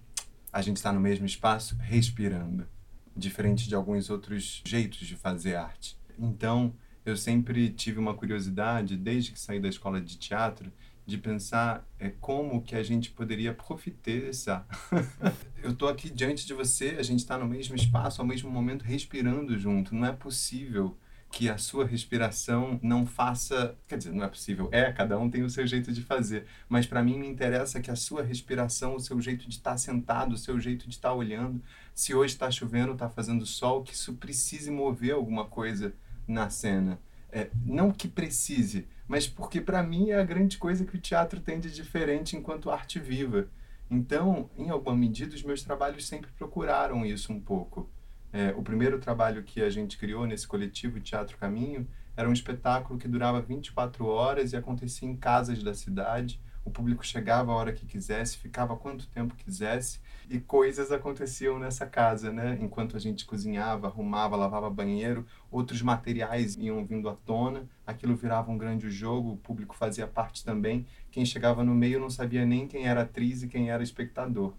a 0.52 0.62
gente 0.62 0.76
está 0.76 0.92
no 0.92 1.00
mesmo 1.00 1.26
espaço 1.26 1.74
respirando. 1.80 2.72
Diferente 3.16 3.68
de 3.68 3.74
alguns 3.74 4.10
outros 4.10 4.62
jeitos 4.64 5.06
de 5.06 5.16
fazer 5.16 5.56
arte. 5.56 5.96
Então, 6.18 6.74
eu 7.04 7.16
sempre 7.16 7.68
tive 7.70 7.98
uma 7.98 8.14
curiosidade, 8.14 8.96
desde 8.96 9.32
que 9.32 9.38
saí 9.38 9.60
da 9.60 9.68
escola 9.68 10.00
de 10.00 10.16
teatro, 10.16 10.72
de 11.06 11.18
pensar 11.18 11.86
é, 11.98 12.08
como 12.20 12.62
que 12.62 12.74
a 12.74 12.82
gente 12.82 13.10
poderia 13.10 13.52
profitizar. 13.52 14.66
eu 15.62 15.72
estou 15.72 15.88
aqui 15.88 16.08
diante 16.08 16.46
de 16.46 16.54
você, 16.54 16.96
a 16.98 17.02
gente 17.02 17.18
está 17.20 17.36
no 17.36 17.46
mesmo 17.46 17.76
espaço, 17.76 18.22
ao 18.22 18.26
mesmo 18.26 18.50
momento, 18.50 18.82
respirando 18.82 19.58
junto. 19.58 19.94
Não 19.94 20.06
é 20.06 20.12
possível 20.12 20.96
que 21.34 21.50
a 21.50 21.58
sua 21.58 21.84
respiração 21.84 22.78
não 22.80 23.04
faça. 23.04 23.76
Quer 23.88 23.98
dizer, 23.98 24.12
não 24.12 24.22
é 24.22 24.28
possível, 24.28 24.68
é, 24.70 24.92
cada 24.92 25.18
um 25.18 25.28
tem 25.28 25.42
o 25.42 25.50
seu 25.50 25.66
jeito 25.66 25.92
de 25.92 26.00
fazer. 26.00 26.46
Mas 26.68 26.86
para 26.86 27.02
mim 27.02 27.18
me 27.18 27.26
interessa 27.26 27.80
que 27.80 27.90
a 27.90 27.96
sua 27.96 28.22
respiração, 28.22 28.94
o 28.94 29.00
seu 29.00 29.20
jeito 29.20 29.48
de 29.48 29.56
estar 29.56 29.72
tá 29.72 29.76
sentado, 29.76 30.34
o 30.34 30.38
seu 30.38 30.60
jeito 30.60 30.88
de 30.88 30.94
estar 30.94 31.08
tá 31.08 31.14
olhando, 31.14 31.60
se 31.92 32.14
hoje 32.14 32.34
está 32.34 32.48
chovendo, 32.52 32.92
está 32.92 33.10
fazendo 33.10 33.44
sol, 33.44 33.82
que 33.82 33.94
isso 33.94 34.14
precise 34.14 34.70
mover 34.70 35.14
alguma 35.14 35.44
coisa 35.44 35.92
na 36.26 36.48
cena. 36.50 37.00
É, 37.32 37.50
não 37.66 37.90
que 37.90 38.06
precise, 38.06 38.86
mas 39.08 39.26
porque 39.26 39.60
para 39.60 39.82
mim 39.82 40.10
é 40.10 40.20
a 40.20 40.24
grande 40.24 40.56
coisa 40.56 40.84
que 40.84 40.96
o 40.96 41.00
teatro 41.00 41.40
tem 41.40 41.58
de 41.58 41.68
diferente 41.68 42.36
enquanto 42.36 42.70
arte 42.70 43.00
viva. 43.00 43.48
Então, 43.90 44.48
em 44.56 44.70
alguma 44.70 44.94
medida, 44.94 45.34
os 45.34 45.42
meus 45.42 45.64
trabalhos 45.64 46.06
sempre 46.06 46.30
procuraram 46.38 47.04
isso 47.04 47.32
um 47.32 47.40
pouco. 47.40 47.90
É, 48.34 48.52
o 48.56 48.64
primeiro 48.64 48.98
trabalho 48.98 49.44
que 49.44 49.62
a 49.62 49.70
gente 49.70 49.96
criou 49.96 50.26
nesse 50.26 50.44
coletivo 50.44 50.98
Teatro 50.98 51.38
Caminho 51.38 51.86
era 52.16 52.28
um 52.28 52.32
espetáculo 52.32 52.98
que 52.98 53.06
durava 53.06 53.40
24 53.40 54.04
horas 54.06 54.52
e 54.52 54.56
acontecia 54.56 55.08
em 55.08 55.14
casas 55.14 55.62
da 55.62 55.72
cidade, 55.72 56.40
o 56.64 56.70
público 56.70 57.06
chegava 57.06 57.52
a 57.52 57.54
hora 57.54 57.72
que 57.72 57.86
quisesse, 57.86 58.36
ficava 58.36 58.76
quanto 58.76 59.06
tempo 59.06 59.36
quisesse 59.36 60.00
e 60.28 60.40
coisas 60.40 60.90
aconteciam 60.90 61.60
nessa 61.60 61.86
casa, 61.86 62.32
né? 62.32 62.58
Enquanto 62.60 62.96
a 62.96 62.98
gente 62.98 63.24
cozinhava, 63.24 63.86
arrumava, 63.86 64.34
lavava 64.34 64.68
banheiro, 64.68 65.24
outros 65.48 65.80
materiais 65.80 66.56
iam 66.56 66.84
vindo 66.84 67.08
à 67.08 67.14
tona, 67.14 67.68
aquilo 67.86 68.16
virava 68.16 68.50
um 68.50 68.58
grande 68.58 68.90
jogo, 68.90 69.34
o 69.34 69.36
público 69.36 69.76
fazia 69.76 70.08
parte 70.08 70.44
também. 70.44 70.84
Quem 71.08 71.24
chegava 71.24 71.62
no 71.62 71.72
meio 71.72 72.00
não 72.00 72.10
sabia 72.10 72.44
nem 72.44 72.66
quem 72.66 72.88
era 72.88 73.02
atriz 73.02 73.44
e 73.44 73.48
quem 73.48 73.70
era 73.70 73.84
espectador. 73.84 74.54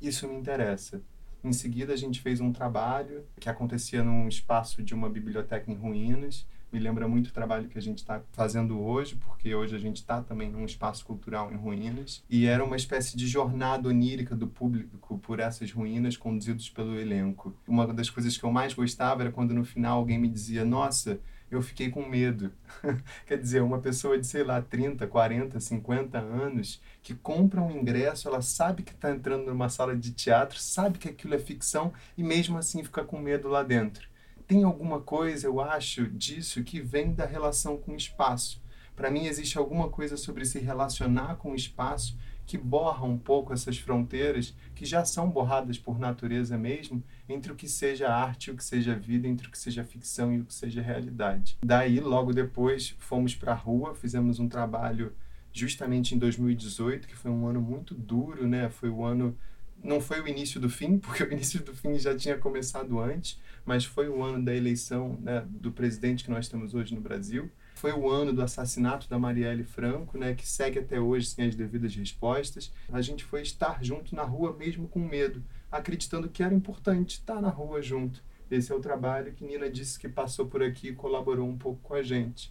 Isso 0.00 0.28
me 0.28 0.36
interessa. 0.36 1.02
Em 1.46 1.52
seguida, 1.52 1.92
a 1.92 1.96
gente 1.96 2.20
fez 2.20 2.40
um 2.40 2.52
trabalho 2.52 3.24
que 3.38 3.48
acontecia 3.48 4.02
num 4.02 4.26
espaço 4.26 4.82
de 4.82 4.94
uma 4.94 5.08
biblioteca 5.08 5.70
em 5.70 5.74
ruínas 5.74 6.44
me 6.72 6.80
lembra 6.80 7.06
muito 7.06 7.28
o 7.28 7.32
trabalho 7.32 7.68
que 7.68 7.78
a 7.78 7.82
gente 7.82 7.98
está 7.98 8.20
fazendo 8.32 8.80
hoje, 8.80 9.16
porque 9.16 9.54
hoje 9.54 9.74
a 9.74 9.78
gente 9.78 9.96
está 9.96 10.20
também 10.20 10.50
num 10.50 10.64
espaço 10.64 11.06
cultural 11.06 11.50
em 11.52 11.56
ruínas, 11.56 12.24
e 12.28 12.46
era 12.46 12.64
uma 12.64 12.76
espécie 12.76 13.16
de 13.16 13.26
jornada 13.26 13.88
onírica 13.88 14.34
do 14.34 14.46
público 14.46 15.18
por 15.18 15.40
essas 15.40 15.70
ruínas 15.70 16.16
conduzidos 16.16 16.68
pelo 16.68 16.98
elenco. 16.98 17.54
Uma 17.66 17.86
das 17.86 18.10
coisas 18.10 18.36
que 18.36 18.44
eu 18.44 18.50
mais 18.50 18.74
gostava 18.74 19.22
era 19.22 19.32
quando 19.32 19.54
no 19.54 19.64
final 19.64 19.98
alguém 19.98 20.18
me 20.18 20.28
dizia: 20.28 20.64
Nossa, 20.64 21.20
eu 21.50 21.62
fiquei 21.62 21.90
com 21.90 22.06
medo. 22.06 22.52
Quer 23.26 23.38
dizer, 23.38 23.62
uma 23.62 23.78
pessoa 23.78 24.18
de, 24.18 24.26
sei 24.26 24.42
lá, 24.42 24.60
30, 24.60 25.06
40, 25.06 25.60
50 25.60 26.18
anos 26.18 26.80
que 27.02 27.14
compra 27.14 27.62
um 27.62 27.70
ingresso, 27.70 28.28
ela 28.28 28.42
sabe 28.42 28.82
que 28.82 28.92
está 28.92 29.10
entrando 29.10 29.46
numa 29.46 29.68
sala 29.68 29.96
de 29.96 30.12
teatro, 30.12 30.58
sabe 30.58 30.98
que 30.98 31.08
aquilo 31.08 31.34
é 31.34 31.38
ficção 31.38 31.92
e 32.16 32.22
mesmo 32.22 32.58
assim 32.58 32.82
fica 32.82 33.04
com 33.04 33.18
medo 33.18 33.48
lá 33.48 33.62
dentro 33.62 34.08
tem 34.46 34.62
alguma 34.62 35.00
coisa, 35.00 35.46
eu 35.46 35.60
acho, 35.60 36.06
disso 36.06 36.62
que 36.62 36.80
vem 36.80 37.12
da 37.12 37.26
relação 37.26 37.76
com 37.76 37.92
o 37.92 37.96
espaço. 37.96 38.62
Para 38.94 39.10
mim, 39.10 39.26
existe 39.26 39.58
alguma 39.58 39.88
coisa 39.88 40.16
sobre 40.16 40.44
se 40.44 40.58
relacionar 40.58 41.36
com 41.36 41.50
o 41.50 41.56
espaço 41.56 42.16
que 42.46 42.56
borra 42.56 43.04
um 43.04 43.18
pouco 43.18 43.52
essas 43.52 43.76
fronteiras 43.76 44.54
que 44.74 44.86
já 44.86 45.04
são 45.04 45.28
borradas 45.28 45.78
por 45.78 45.98
natureza 45.98 46.56
mesmo 46.56 47.02
entre 47.28 47.50
o 47.50 47.56
que 47.56 47.68
seja 47.68 48.08
arte 48.08 48.46
e 48.46 48.50
o 48.52 48.56
que 48.56 48.64
seja 48.64 48.94
vida, 48.94 49.26
entre 49.26 49.48
o 49.48 49.50
que 49.50 49.58
seja 49.58 49.82
ficção 49.82 50.32
e 50.32 50.40
o 50.40 50.44
que 50.44 50.54
seja 50.54 50.80
realidade. 50.80 51.58
Daí, 51.64 51.98
logo 51.98 52.32
depois, 52.32 52.94
fomos 52.98 53.34
para 53.34 53.52
a 53.52 53.56
rua, 53.56 53.94
fizemos 53.94 54.38
um 54.38 54.48
trabalho 54.48 55.12
justamente 55.52 56.14
em 56.14 56.18
2018, 56.18 57.08
que 57.08 57.16
foi 57.16 57.30
um 57.30 57.46
ano 57.46 57.60
muito 57.60 57.94
duro, 57.94 58.46
né? 58.46 58.68
Foi 58.70 58.90
o 58.90 59.02
ano 59.04 59.36
não 59.82 60.00
foi 60.00 60.20
o 60.20 60.28
início 60.28 60.60
do 60.60 60.68
fim, 60.68 60.98
porque 61.00 61.22
o 61.22 61.32
início 61.32 61.62
do 61.62 61.74
fim 61.74 61.98
já 61.98 62.16
tinha 62.16 62.38
começado 62.38 62.98
antes, 63.00 63.40
mas 63.64 63.84
foi 63.84 64.08
o 64.08 64.22
ano 64.22 64.44
da 64.44 64.54
eleição 64.54 65.18
né, 65.20 65.44
do 65.48 65.72
presidente 65.72 66.24
que 66.24 66.30
nós 66.30 66.48
temos 66.48 66.74
hoje 66.74 66.94
no 66.94 67.00
Brasil. 67.00 67.50
Foi 67.76 67.92
o 67.92 68.08
ano 68.08 68.32
do 68.32 68.40
assassinato 68.40 69.06
da 69.06 69.18
Marielle 69.18 69.62
Franco, 69.62 70.16
né, 70.16 70.34
que 70.34 70.48
segue 70.48 70.78
até 70.78 70.98
hoje 70.98 71.26
sem 71.26 71.46
as 71.46 71.54
devidas 71.54 71.94
respostas. 71.94 72.72
A 72.90 73.02
gente 73.02 73.22
foi 73.22 73.42
estar 73.42 73.84
junto 73.84 74.16
na 74.16 74.22
rua 74.22 74.56
mesmo 74.56 74.88
com 74.88 74.98
medo, 74.98 75.44
acreditando 75.70 76.26
que 76.26 76.42
era 76.42 76.54
importante 76.54 77.18
estar 77.18 77.38
na 77.42 77.50
rua 77.50 77.82
junto. 77.82 78.24
Esse 78.50 78.72
é 78.72 78.74
o 78.74 78.80
trabalho 78.80 79.30
que 79.32 79.44
Nina 79.44 79.68
disse 79.68 79.98
que 79.98 80.08
passou 80.08 80.46
por 80.46 80.62
aqui 80.62 80.88
e 80.88 80.94
colaborou 80.94 81.46
um 81.46 81.58
pouco 81.58 81.78
com 81.82 81.92
a 81.92 82.02
gente. 82.02 82.50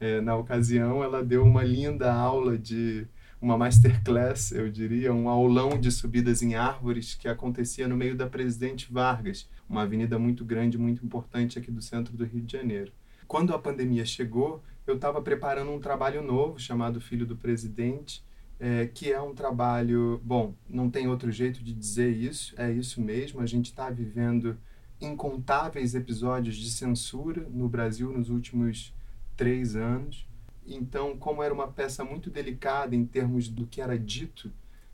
É, 0.00 0.20
na 0.20 0.34
ocasião, 0.36 1.04
ela 1.04 1.22
deu 1.22 1.44
uma 1.44 1.62
linda 1.62 2.12
aula 2.12 2.58
de 2.58 3.06
uma 3.40 3.56
masterclass, 3.56 4.50
eu 4.50 4.68
diria, 4.68 5.14
um 5.14 5.28
aulão 5.28 5.78
de 5.78 5.92
subidas 5.92 6.42
em 6.42 6.56
árvores 6.56 7.14
que 7.14 7.28
acontecia 7.28 7.86
no 7.86 7.96
meio 7.96 8.16
da 8.16 8.26
Presidente 8.26 8.92
Vargas, 8.92 9.48
uma 9.68 9.82
avenida 9.82 10.18
muito 10.18 10.44
grande, 10.44 10.76
muito 10.76 11.04
importante 11.06 11.60
aqui 11.60 11.70
do 11.70 11.80
centro 11.80 12.16
do 12.16 12.24
Rio 12.24 12.42
de 12.42 12.52
Janeiro. 12.52 12.90
Quando 13.26 13.54
a 13.54 13.58
pandemia 13.58 14.04
chegou, 14.04 14.62
eu 14.86 14.96
estava 14.96 15.20
preparando 15.20 15.70
um 15.70 15.80
trabalho 15.80 16.22
novo 16.22 16.58
chamado 16.58 17.00
Filho 17.00 17.26
do 17.26 17.36
Presidente, 17.36 18.22
é, 18.60 18.86
que 18.86 19.12
é 19.12 19.20
um 19.20 19.34
trabalho, 19.34 20.20
bom, 20.22 20.54
não 20.68 20.88
tem 20.88 21.08
outro 21.08 21.30
jeito 21.30 21.62
de 21.62 21.72
dizer 21.72 22.10
isso, 22.10 22.54
é 22.56 22.70
isso 22.70 23.00
mesmo, 23.00 23.40
a 23.40 23.46
gente 23.46 23.66
está 23.66 23.90
vivendo 23.90 24.56
incontáveis 25.00 25.94
episódios 25.94 26.56
de 26.56 26.70
censura 26.70 27.46
no 27.50 27.68
Brasil 27.68 28.12
nos 28.12 28.30
últimos 28.30 28.94
três 29.36 29.74
anos. 29.76 30.26
Então, 30.66 31.16
como 31.16 31.42
era 31.42 31.52
uma 31.52 31.68
peça 31.68 32.04
muito 32.04 32.30
delicada 32.30 32.94
em 32.94 33.04
termos 33.04 33.48
do 33.48 33.66
que 33.66 33.80
era 33.80 33.98
dito, 33.98 34.50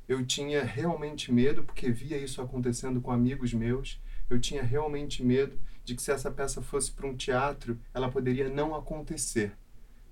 eu 0.09 0.25
tinha 0.25 0.65
realmente 0.65 1.33
medo, 1.33 1.63
porque 1.63 1.91
via 1.91 2.19
isso 2.19 2.43
acontecendo 2.43 3.01
com 3.01 3.13
amigos 3.13 3.55
meus, 3.55 4.01
eu 4.29 4.41
tinha 4.41 4.63
realmente 4.63 5.23
medo 5.23 5.57
de 5.91 5.97
que 5.97 6.03
se 6.03 6.13
essa 6.13 6.31
peça 6.31 6.63
fosse 6.63 6.93
para 6.93 7.07
um 7.07 7.17
teatro, 7.17 7.77
ela 7.93 8.09
poderia 8.09 8.49
não 8.49 8.77
acontecer. 8.77 9.53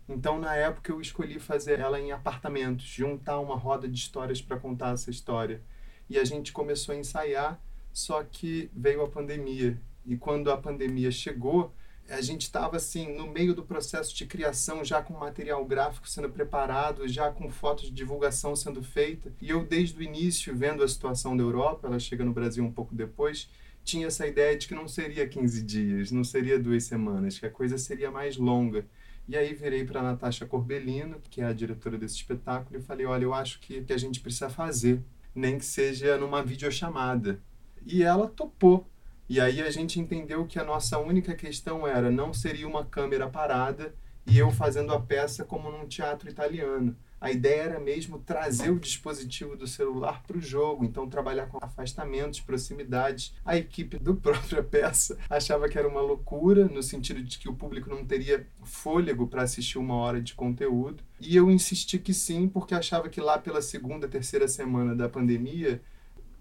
Então, 0.08 0.40
na 0.40 0.56
época, 0.56 0.90
eu 0.90 1.00
escolhi 1.00 1.38
fazer 1.38 1.78
ela 1.78 2.00
em 2.00 2.10
apartamentos, 2.10 2.84
juntar 2.84 3.38
uma 3.38 3.54
roda 3.54 3.86
de 3.86 3.96
histórias 3.96 4.42
para 4.42 4.58
contar 4.58 4.94
essa 4.94 5.08
história. 5.08 5.62
E 6.10 6.18
a 6.18 6.24
gente 6.24 6.52
começou 6.52 6.94
a 6.94 6.98
ensaiar, 6.98 7.60
só 7.92 8.24
que 8.24 8.68
veio 8.74 9.02
a 9.02 9.08
pandemia. 9.08 9.80
E 10.04 10.16
quando 10.16 10.50
a 10.50 10.56
pandemia 10.56 11.12
chegou, 11.12 11.72
a 12.08 12.20
gente 12.20 12.42
estava 12.42 12.76
assim 12.76 13.14
no 13.14 13.28
meio 13.28 13.54
do 13.54 13.62
processo 13.62 14.16
de 14.16 14.26
criação, 14.26 14.84
já 14.84 15.00
com 15.00 15.12
material 15.12 15.64
gráfico 15.64 16.08
sendo 16.08 16.28
preparado, 16.28 17.06
já 17.06 17.30
com 17.30 17.50
fotos 17.50 17.84
de 17.84 17.92
divulgação 17.92 18.56
sendo 18.56 18.82
feita. 18.82 19.32
E 19.40 19.50
eu 19.50 19.64
desde 19.64 19.96
o 19.96 20.02
início, 20.02 20.56
vendo 20.56 20.82
a 20.82 20.88
situação 20.88 21.36
da 21.36 21.44
Europa, 21.44 21.86
ela 21.86 22.00
chega 22.00 22.24
no 22.24 22.32
Brasil 22.32 22.64
um 22.64 22.72
pouco 22.72 22.96
depois, 22.96 23.48
tinha 23.88 24.08
essa 24.08 24.26
ideia 24.26 24.54
de 24.56 24.68
que 24.68 24.74
não 24.74 24.86
seria 24.86 25.26
15 25.26 25.62
dias, 25.62 26.10
não 26.10 26.22
seria 26.22 26.58
duas 26.58 26.84
semanas, 26.84 27.38
que 27.38 27.46
a 27.46 27.50
coisa 27.50 27.78
seria 27.78 28.10
mais 28.10 28.36
longa. 28.36 28.84
E 29.26 29.34
aí 29.34 29.54
virei 29.54 29.82
para 29.82 30.02
Natasha 30.02 30.44
Corbellino, 30.44 31.20
que 31.30 31.40
é 31.40 31.46
a 31.46 31.54
diretora 31.54 31.96
desse 31.96 32.16
espetáculo, 32.16 32.78
e 32.78 32.82
falei: 32.82 33.06
olha, 33.06 33.24
eu 33.24 33.32
acho 33.32 33.58
que, 33.60 33.82
que 33.82 33.92
a 33.92 33.96
gente 33.96 34.20
precisa 34.20 34.50
fazer, 34.50 35.02
nem 35.34 35.58
que 35.58 35.64
seja 35.64 36.18
numa 36.18 36.42
videochamada. 36.42 37.40
E 37.86 38.02
ela 38.02 38.28
topou. 38.28 38.86
E 39.26 39.40
aí 39.40 39.62
a 39.62 39.70
gente 39.70 39.98
entendeu 39.98 40.46
que 40.46 40.58
a 40.58 40.64
nossa 40.64 40.98
única 40.98 41.34
questão 41.34 41.86
era 41.86 42.10
não 42.10 42.32
seria 42.34 42.68
uma 42.68 42.84
câmera 42.84 43.28
parada 43.28 43.94
e 44.26 44.38
eu 44.38 44.50
fazendo 44.50 44.92
a 44.92 45.00
peça 45.00 45.44
como 45.44 45.70
num 45.70 45.86
teatro 45.86 46.28
italiano. 46.28 46.94
A 47.20 47.30
ideia 47.32 47.62
era 47.62 47.80
mesmo 47.80 48.18
trazer 48.18 48.70
o 48.70 48.78
dispositivo 48.78 49.56
do 49.56 49.66
celular 49.66 50.22
para 50.22 50.38
o 50.38 50.40
jogo, 50.40 50.84
então 50.84 51.08
trabalhar 51.08 51.46
com 51.46 51.58
afastamentos, 51.60 52.40
proximidades. 52.40 53.34
A 53.44 53.56
equipe 53.56 53.98
do 53.98 54.14
própria 54.16 54.62
peça 54.62 55.18
achava 55.28 55.68
que 55.68 55.76
era 55.76 55.88
uma 55.88 56.00
loucura, 56.00 56.66
no 56.66 56.82
sentido 56.82 57.22
de 57.22 57.38
que 57.38 57.48
o 57.48 57.54
público 57.54 57.90
não 57.90 58.04
teria 58.04 58.46
fôlego 58.62 59.26
para 59.26 59.42
assistir 59.42 59.78
uma 59.78 59.96
hora 59.96 60.20
de 60.20 60.34
conteúdo. 60.34 61.02
E 61.20 61.34
eu 61.34 61.50
insisti 61.50 61.98
que 61.98 62.14
sim, 62.14 62.48
porque 62.48 62.74
achava 62.74 63.08
que 63.08 63.20
lá 63.20 63.38
pela 63.38 63.60
segunda, 63.60 64.06
terceira 64.06 64.46
semana 64.46 64.94
da 64.94 65.08
pandemia, 65.08 65.82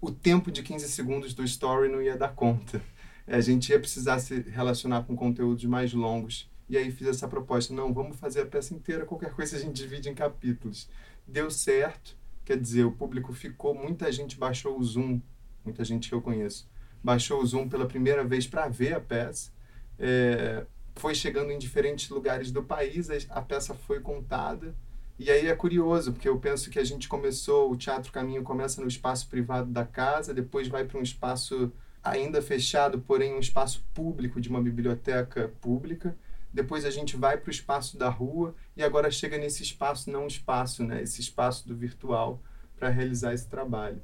o 0.00 0.12
tempo 0.12 0.50
de 0.50 0.62
15 0.62 0.88
segundos 0.88 1.34
do 1.34 1.42
story 1.42 1.90
não 1.90 2.00
ia 2.00 2.16
dar 2.16 2.34
conta. 2.34 2.80
A 3.26 3.40
gente 3.40 3.70
ia 3.70 3.80
precisar 3.80 4.20
se 4.20 4.40
relacionar 4.40 5.02
com 5.02 5.16
conteúdos 5.16 5.64
mais 5.64 5.92
longos 5.92 6.48
e 6.68 6.76
aí 6.76 6.90
fiz 6.90 7.08
essa 7.08 7.26
proposta, 7.26 7.72
não, 7.72 7.92
vamos 7.92 8.18
fazer 8.18 8.42
a 8.42 8.46
peça 8.46 8.74
inteira, 8.74 9.06
qualquer 9.06 9.32
coisa 9.32 9.56
a 9.56 9.60
gente 9.60 9.74
divide 9.74 10.08
em 10.08 10.14
capítulos. 10.14 10.88
Deu 11.26 11.50
certo, 11.50 12.16
quer 12.44 12.58
dizer, 12.58 12.84
o 12.84 12.92
público 12.92 13.32
ficou, 13.32 13.74
muita 13.74 14.10
gente 14.12 14.36
baixou 14.36 14.78
o 14.78 14.84
Zoom, 14.84 15.20
muita 15.64 15.84
gente 15.84 16.08
que 16.08 16.14
eu 16.14 16.20
conheço, 16.20 16.68
baixou 17.02 17.42
o 17.42 17.46
Zoom 17.46 17.68
pela 17.68 17.86
primeira 17.86 18.22
vez 18.22 18.46
para 18.46 18.68
ver 18.68 18.94
a 18.94 19.00
peça. 19.00 19.50
É, 19.98 20.66
foi 20.94 21.14
chegando 21.14 21.50
em 21.50 21.58
diferentes 21.58 22.10
lugares 22.10 22.50
do 22.50 22.62
país, 22.62 23.08
a 23.30 23.40
peça 23.40 23.74
foi 23.74 24.00
contada. 24.00 24.74
E 25.18 25.30
aí 25.30 25.46
é 25.48 25.56
curioso, 25.56 26.12
porque 26.12 26.28
eu 26.28 26.38
penso 26.38 26.70
que 26.70 26.78
a 26.78 26.84
gente 26.84 27.08
começou, 27.08 27.72
o 27.72 27.76
Teatro 27.76 28.12
Caminho 28.12 28.42
começa 28.42 28.80
no 28.80 28.86
espaço 28.86 29.28
privado 29.28 29.70
da 29.70 29.84
casa, 29.84 30.32
depois 30.32 30.68
vai 30.68 30.84
para 30.84 30.98
um 30.98 31.02
espaço 31.02 31.72
ainda 32.04 32.40
fechado, 32.40 33.00
porém 33.00 33.34
um 33.34 33.40
espaço 33.40 33.84
público 33.92 34.40
de 34.40 34.48
uma 34.48 34.62
biblioteca 34.62 35.52
pública 35.60 36.16
depois 36.52 36.84
a 36.84 36.90
gente 36.90 37.16
vai 37.16 37.36
para 37.36 37.48
o 37.48 37.50
espaço 37.50 37.96
da 37.96 38.08
rua 38.08 38.54
e 38.76 38.82
agora 38.82 39.10
chega 39.10 39.36
nesse 39.36 39.62
espaço 39.62 40.10
não 40.10 40.26
espaço, 40.26 40.82
né? 40.82 41.02
Esse 41.02 41.20
espaço 41.20 41.68
do 41.68 41.76
virtual 41.76 42.42
para 42.76 42.88
realizar 42.88 43.34
esse 43.34 43.48
trabalho. 43.48 44.02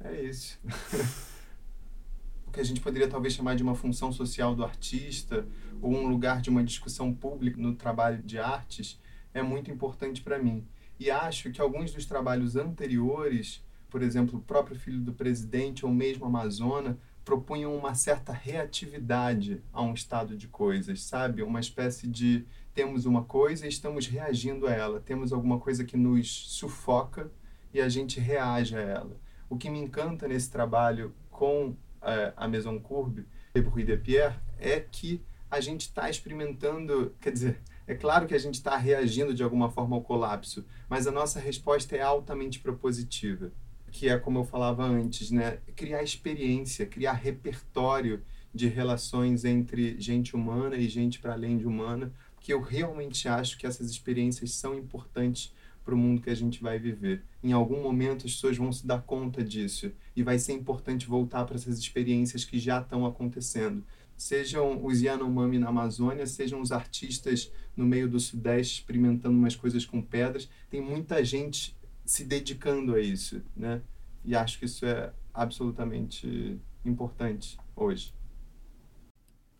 É 0.00 0.20
isso. 0.22 0.60
o 2.46 2.50
que 2.50 2.60
a 2.60 2.64
gente 2.64 2.80
poderia 2.80 3.08
talvez 3.08 3.34
chamar 3.34 3.56
de 3.56 3.62
uma 3.62 3.74
função 3.74 4.12
social 4.12 4.54
do 4.54 4.64
artista 4.64 5.46
ou 5.80 5.92
um 5.92 6.08
lugar 6.08 6.40
de 6.40 6.50
uma 6.50 6.62
discussão 6.62 7.12
pública 7.12 7.60
no 7.60 7.74
trabalho 7.74 8.22
de 8.22 8.38
artes 8.38 9.00
é 9.32 9.42
muito 9.42 9.70
importante 9.70 10.22
para 10.22 10.38
mim. 10.38 10.66
E 10.98 11.10
acho 11.10 11.50
que 11.50 11.60
alguns 11.60 11.92
dos 11.92 12.04
trabalhos 12.06 12.56
anteriores, 12.56 13.64
por 13.88 14.02
exemplo, 14.02 14.38
o 14.38 14.42
próprio 14.42 14.78
Filho 14.78 15.00
do 15.00 15.12
Presidente 15.12 15.86
ou 15.86 15.92
mesmo 15.92 16.24
Amazona, 16.26 16.98
propunham 17.28 17.76
uma 17.76 17.94
certa 17.94 18.32
reatividade 18.32 19.62
a 19.70 19.82
um 19.82 19.92
estado 19.92 20.34
de 20.34 20.48
coisas, 20.48 21.02
sabe? 21.02 21.42
Uma 21.42 21.60
espécie 21.60 22.06
de 22.06 22.46
temos 22.72 23.04
uma 23.04 23.22
coisa 23.22 23.66
e 23.66 23.68
estamos 23.68 24.06
reagindo 24.06 24.66
a 24.66 24.72
ela, 24.72 24.98
temos 24.98 25.30
alguma 25.30 25.58
coisa 25.58 25.84
que 25.84 25.94
nos 25.94 26.48
sufoca 26.48 27.30
e 27.74 27.82
a 27.82 27.88
gente 27.90 28.18
reage 28.18 28.74
a 28.74 28.80
ela. 28.80 29.14
O 29.46 29.58
que 29.58 29.68
me 29.68 29.78
encanta 29.78 30.26
nesse 30.26 30.50
trabalho 30.50 31.14
com 31.30 31.76
é, 32.00 32.32
a 32.34 32.48
Maison 32.48 32.80
Courbe, 32.80 33.26
de 33.54 33.60
Bruy 33.60 33.84
de 33.84 33.98
Pierre, 33.98 34.38
é 34.58 34.80
que 34.80 35.22
a 35.50 35.60
gente 35.60 35.82
está 35.82 36.08
experimentando, 36.08 37.14
quer 37.20 37.32
dizer, 37.32 37.60
é 37.86 37.94
claro 37.94 38.26
que 38.26 38.34
a 38.34 38.38
gente 38.38 38.54
está 38.54 38.74
reagindo 38.74 39.34
de 39.34 39.42
alguma 39.42 39.70
forma 39.70 39.94
ao 39.94 40.02
colapso, 40.02 40.64
mas 40.88 41.06
a 41.06 41.12
nossa 41.12 41.38
resposta 41.38 41.94
é 41.94 42.00
altamente 42.00 42.58
propositiva 42.58 43.52
que 43.90 44.08
é 44.08 44.18
como 44.18 44.38
eu 44.38 44.44
falava 44.44 44.84
antes, 44.84 45.30
né? 45.30 45.58
Criar 45.74 46.02
experiência, 46.02 46.86
criar 46.86 47.12
repertório 47.12 48.22
de 48.54 48.68
relações 48.68 49.44
entre 49.44 50.00
gente 50.00 50.34
humana 50.34 50.76
e 50.76 50.88
gente 50.88 51.18
para 51.18 51.32
além 51.32 51.58
de 51.58 51.66
humana, 51.66 52.12
que 52.40 52.52
eu 52.52 52.60
realmente 52.60 53.28
acho 53.28 53.58
que 53.58 53.66
essas 53.66 53.90
experiências 53.90 54.52
são 54.52 54.76
importantes 54.76 55.52
para 55.84 55.94
o 55.94 55.98
mundo 55.98 56.20
que 56.20 56.28
a 56.30 56.34
gente 56.34 56.62
vai 56.62 56.78
viver. 56.78 57.22
Em 57.42 57.52
algum 57.52 57.82
momento 57.82 58.26
as 58.26 58.34
pessoas 58.34 58.56
vão 58.56 58.70
se 58.70 58.86
dar 58.86 59.00
conta 59.02 59.42
disso 59.42 59.90
e 60.14 60.22
vai 60.22 60.38
ser 60.38 60.52
importante 60.52 61.06
voltar 61.06 61.44
para 61.44 61.56
essas 61.56 61.78
experiências 61.78 62.44
que 62.44 62.58
já 62.58 62.80
estão 62.80 63.06
acontecendo. 63.06 63.82
Sejam 64.14 64.84
os 64.84 65.00
Yanomami 65.00 65.58
na 65.58 65.68
Amazônia, 65.68 66.26
sejam 66.26 66.60
os 66.60 66.72
artistas 66.72 67.52
no 67.76 67.86
meio 67.86 68.08
do 68.08 68.18
Sudeste 68.18 68.80
experimentando 68.80 69.38
umas 69.38 69.54
coisas 69.54 69.86
com 69.86 70.02
pedras. 70.02 70.48
Tem 70.68 70.80
muita 70.80 71.24
gente 71.24 71.74
se 72.08 72.24
dedicando 72.24 72.94
a 72.94 73.00
isso, 73.00 73.42
né? 73.54 73.82
E 74.24 74.34
acho 74.34 74.58
que 74.58 74.64
isso 74.64 74.86
é 74.86 75.12
absolutamente 75.34 76.58
importante. 76.84 77.58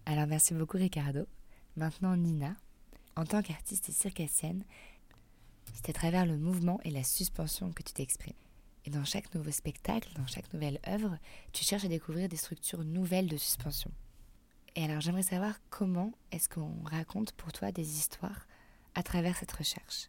Alors 0.07 0.27
merci 0.27 0.55
beaucoup 0.55 0.79
Ricardo. 0.79 1.29
Maintenant 1.77 2.17
Nina, 2.17 2.57
en 3.17 3.25
tant 3.25 3.43
qu'artiste 3.43 3.93
circassienne, 3.93 4.65
c'est 5.75 5.91
à 5.91 5.93
travers 5.93 6.25
le 6.25 6.39
mouvement 6.39 6.81
et 6.85 6.91
la 6.91 7.05
suspension 7.05 7.71
que 7.71 7.83
tu 7.83 7.93
t'exprimes. 7.93 8.35
Et 8.87 8.91
dans 8.91 9.05
chaque 9.05 9.33
nouveau 9.35 9.51
spectacle, 9.51 10.09
dans 10.17 10.27
chaque 10.27 10.51
nouvelle 10.55 10.81
œuvre, 10.89 11.19
tu 11.53 11.65
cherches 11.65 11.85
à 11.85 11.89
découvrir 11.89 12.31
des 12.31 12.37
structures 12.37 12.83
nouvelles 12.83 13.29
de 13.29 13.37
suspension. 13.37 13.93
Et 14.75 14.85
alors 14.85 15.03
j'aimerais 15.03 15.23
savoir 15.23 15.61
comment 15.69 16.13
est-ce 16.33 16.49
qu'on 16.49 16.83
raconte 16.85 17.33
pour 17.33 17.53
toi 17.53 17.73
des 17.73 17.99
histoires 17.99 18.47
à 18.95 19.03
travers 19.03 19.37
cette 19.37 19.53
recherche. 19.53 20.09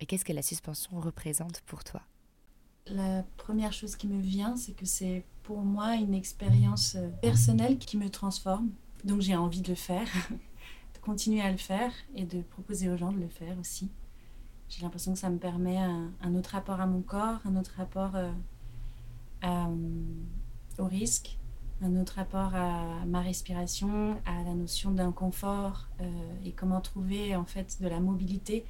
Et 0.00 0.06
qu'est-ce 0.06 0.24
que 0.24 0.32
la 0.32 0.42
suspension 0.42 1.00
représente 1.00 1.60
pour 1.62 1.84
toi? 1.84 2.02
La 2.86 3.24
première 3.36 3.72
chose 3.72 3.96
qui 3.96 4.08
me 4.08 4.20
vient, 4.20 4.56
c'est 4.56 4.72
que 4.72 4.84
c'est 4.84 5.24
pour 5.42 5.62
moi 5.62 5.94
une 5.94 6.14
expérience 6.14 6.96
euh, 6.96 7.08
personnelle 7.22 7.78
qui 7.78 7.96
me 7.96 8.10
transforme. 8.10 8.70
Donc 9.04 9.20
j'ai 9.20 9.36
envie 9.36 9.62
de 9.62 9.68
le 9.68 9.74
faire, 9.74 10.06
de 10.30 10.98
continuer 11.00 11.40
à 11.40 11.50
le 11.50 11.56
faire 11.56 11.92
et 12.14 12.24
de 12.24 12.42
proposer 12.42 12.90
aux 12.90 12.96
gens 12.96 13.12
de 13.12 13.20
le 13.20 13.28
faire 13.28 13.58
aussi. 13.58 13.90
J'ai 14.68 14.82
l'impression 14.82 15.12
que 15.12 15.18
ça 15.18 15.30
me 15.30 15.38
permet 15.38 15.78
un, 15.78 16.34
autre 16.34 16.50
rapport 16.50 16.80
à 16.80 16.86
mon 16.86 17.02
corps, 17.02 17.38
un 17.44 17.56
autre 17.56 17.74
rapport 17.76 18.16
euh, 18.16 18.32
euh, 19.44 19.76
au 20.78 20.86
risque, 20.86 21.38
un 21.82 21.96
autre 21.96 22.14
rapport 22.16 22.54
à 22.54 23.04
ma 23.06 23.20
respiration, 23.20 24.20
à 24.24 24.42
la 24.42 24.54
notion 24.54 24.90
d'un 24.90 25.12
confort 25.12 25.88
et 26.44 26.52
comment 26.52 26.80
trouver 26.80 27.36
en 27.36 27.44
fait 27.44 27.76
de 27.80 27.88
la 27.88 28.00
mobilité 28.00 28.64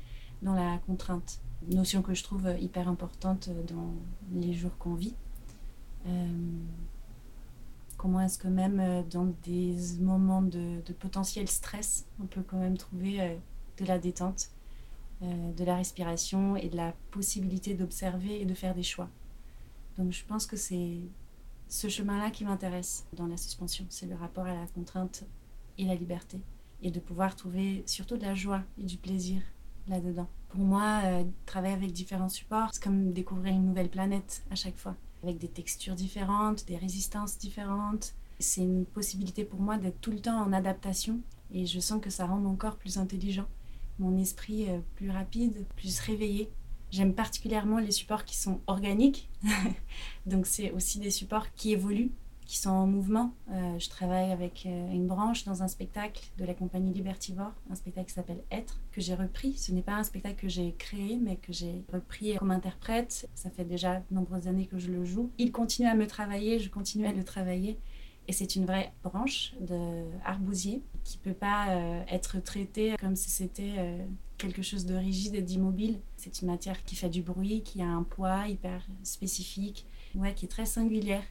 dans 0.45 0.55
la 0.55 0.79
contrainte. 0.87 1.41
Notion 1.69 2.03
que 2.03 2.15
je 2.15 2.23
trouve 2.23 2.49
hyper 2.61 2.89
importante 2.89 3.49
dans 3.67 3.95
les 4.33 4.53
jours 4.53 4.77
qu'on 4.79 4.95
vit. 4.95 5.15
Euh, 6.07 6.29
comment 7.97 8.21
est-ce 8.21 8.39
que 8.39 8.49
même 8.49 8.79
euh, 8.79 9.03
dans 9.03 9.33
des 9.43 9.75
moments 9.99 10.43
de, 10.43 10.81
potentiel 10.99 11.49
stress, 11.49 12.07
on 12.23 12.27
peut 12.27 12.43
quand 12.43 12.59
même 12.59 12.77
trouver 12.77 13.21
euh, 13.21 13.37
de 13.79 13.85
la 13.87 13.99
détente, 13.99 14.51
de 15.23 15.65
la 15.65 15.77
respiration 15.77 16.55
et 16.55 16.69
de 16.69 16.77
la 16.77 16.93
possibilité 17.11 17.73
d'observer 17.73 18.43
et 18.43 18.45
de 18.45 18.53
faire 18.53 18.75
des 18.75 18.83
choix. 18.83 19.09
Donc 19.97 20.13
je 20.13 20.23
pense 20.23 20.45
que 20.45 20.57
c'est 20.57 20.99
ce 21.67 21.89
chemin-là 21.89 22.31
qui 22.31 22.45
m'intéresse 22.45 23.07
dans 23.15 23.27
la 23.27 23.39
suspension, 23.39 23.87
c'est 23.89 24.05
le 24.05 24.17
rapport 24.17 24.45
à 24.45 24.53
la 24.53 24.67
contrainte 24.75 25.25
et 25.79 25.87
la 25.87 25.95
liberté, 25.95 26.41
et 26.83 26.91
de 26.91 27.01
pouvoir 27.01 27.37
trouver 27.37 27.85
surtout 27.87 28.19
de 28.19 28.23
la 28.23 28.35
joie 28.35 28.65
et 28.77 28.83
du 28.83 28.99
plaisir 28.99 29.41
là-dedans. 29.89 30.29
Pour 30.49 30.61
moi, 30.61 31.01
euh, 31.05 31.25
travailler 31.47 31.75
avec 31.75 31.93
différents 31.93 32.29
supports, 32.29 32.69
c'est 32.73 32.83
comme 32.83 33.13
découvrir 33.13 33.55
une 33.55 33.67
nouvelle 33.67 33.89
planète 33.89 34.43
à 34.51 34.55
chaque 34.55 34.77
fois, 34.77 34.95
avec 35.23 35.39
des 35.39 35.49
textures 35.49 35.95
différentes, 35.95 36.67
des 36.67 36.77
résistances 36.77 37.39
différentes. 37.39 38.15
C'est 38.39 38.63
une 38.63 38.85
possibilité 38.85 39.45
pour 39.45 39.61
moi 39.61 39.79
d'être 39.79 40.01
tout 40.01 40.11
le 40.11 40.21
temps 40.21 40.41
en 40.41 40.53
adaptation 40.53 41.21
et 41.53 41.67
je 41.67 41.81
sens 41.81 42.01
que 42.01 42.11
ça 42.11 42.27
rend 42.27 42.39
mon 42.39 42.57
corps 42.57 42.77
plus 42.77 42.99
intelligent, 42.99 43.47
mon 43.99 44.17
esprit 44.19 44.69
euh, 44.69 44.79
plus 44.97 45.11
rapide, 45.11 45.67
plus 45.77 46.01
réveillé. 46.01 46.51
J'aime 46.91 47.15
particulièrement 47.15 47.79
les 47.79 47.91
supports 47.91 48.25
qui 48.25 48.37
sont 48.37 48.61
organiques, 48.67 49.29
donc 50.27 50.47
c'est 50.47 50.71
aussi 50.71 51.01
des 51.01 51.11
supports 51.11 51.53
qui 51.55 51.73
évoluent 51.73 52.13
qui 52.47 52.59
sont 52.59 52.71
en 52.71 52.87
mouvement. 52.87 53.33
Euh, 53.51 53.79
je 53.79 53.89
travaille 53.89 54.31
avec 54.31 54.65
euh, 54.67 54.93
une 54.93 55.07
branche 55.07 55.45
dans 55.45 55.63
un 55.63 55.69
spectacle 55.69 56.23
de 56.39 56.45
la 56.45 56.55
compagnie 56.55 56.93
Libertivore, 56.93 57.53
un 57.71 57.75
spectacle 57.75 58.09
qui 58.09 58.15
s'appelle 58.15 58.43
Être, 58.51 58.81
que 58.93 59.01
j'ai 59.01 59.15
repris. 59.15 59.55
Ce 59.55 59.73
n'est 59.73 59.83
pas 59.83 59.95
un 59.95 60.05
spectacle 60.05 60.37
que 60.37 60.49
j'ai 60.49 60.75
créé, 60.75 61.17
mais 61.17 61.37
que 61.37 61.53
j'ai 61.53 61.85
repris 61.93 62.37
comme 62.37 62.51
interprète. 62.51 63.29
Ça 63.35 63.51
fait 63.51 63.65
déjà 63.65 63.97
de 63.97 64.15
nombreuses 64.15 64.47
années 64.47 64.67
que 64.67 64.79
je 64.79 64.91
le 64.91 65.05
joue. 65.05 65.31
Il 65.39 65.53
continue 65.53 65.89
à 65.89 65.95
me 65.95 66.07
travailler, 66.07 66.59
je 66.59 66.69
continue 66.69 67.07
à 67.07 67.13
le 67.13 67.25
travailler. 67.25 67.79
Et 68.27 68.33
c'est 68.33 68.57
une 68.57 68.65
vraie 68.65 68.93
branche 69.03 69.55
de 69.61 70.05
arbousier 70.25 70.83
qui 71.03 71.19
peut 71.19 71.35
pas 71.35 71.71
euh, 71.71 72.03
être 72.09 72.43
traitée 72.43 72.97
comme 72.99 73.17
si 73.17 73.31
c'était 73.31 73.99
quelque 74.39 74.63
chose 74.63 74.87
de 74.87 74.95
rigide 74.95 75.35
et 75.35 75.43
d'immobile. 75.43 76.01
C'est 76.17 76.41
une 76.41 76.49
matière 76.49 76.83
qui 76.85 76.97
fait 76.97 77.11
du 77.11 77.23
bruit, 77.23 77.63
qui 77.63 77.83
a 77.83 77.87
un 77.87 78.03
poids 78.03 78.49
hyper 78.49 78.87
spécifique, 79.03 79.87
ouais, 80.15 80.35
qui 80.35 80.47
est 80.47 80.49
très 80.49 80.67
singulière. 80.67 81.23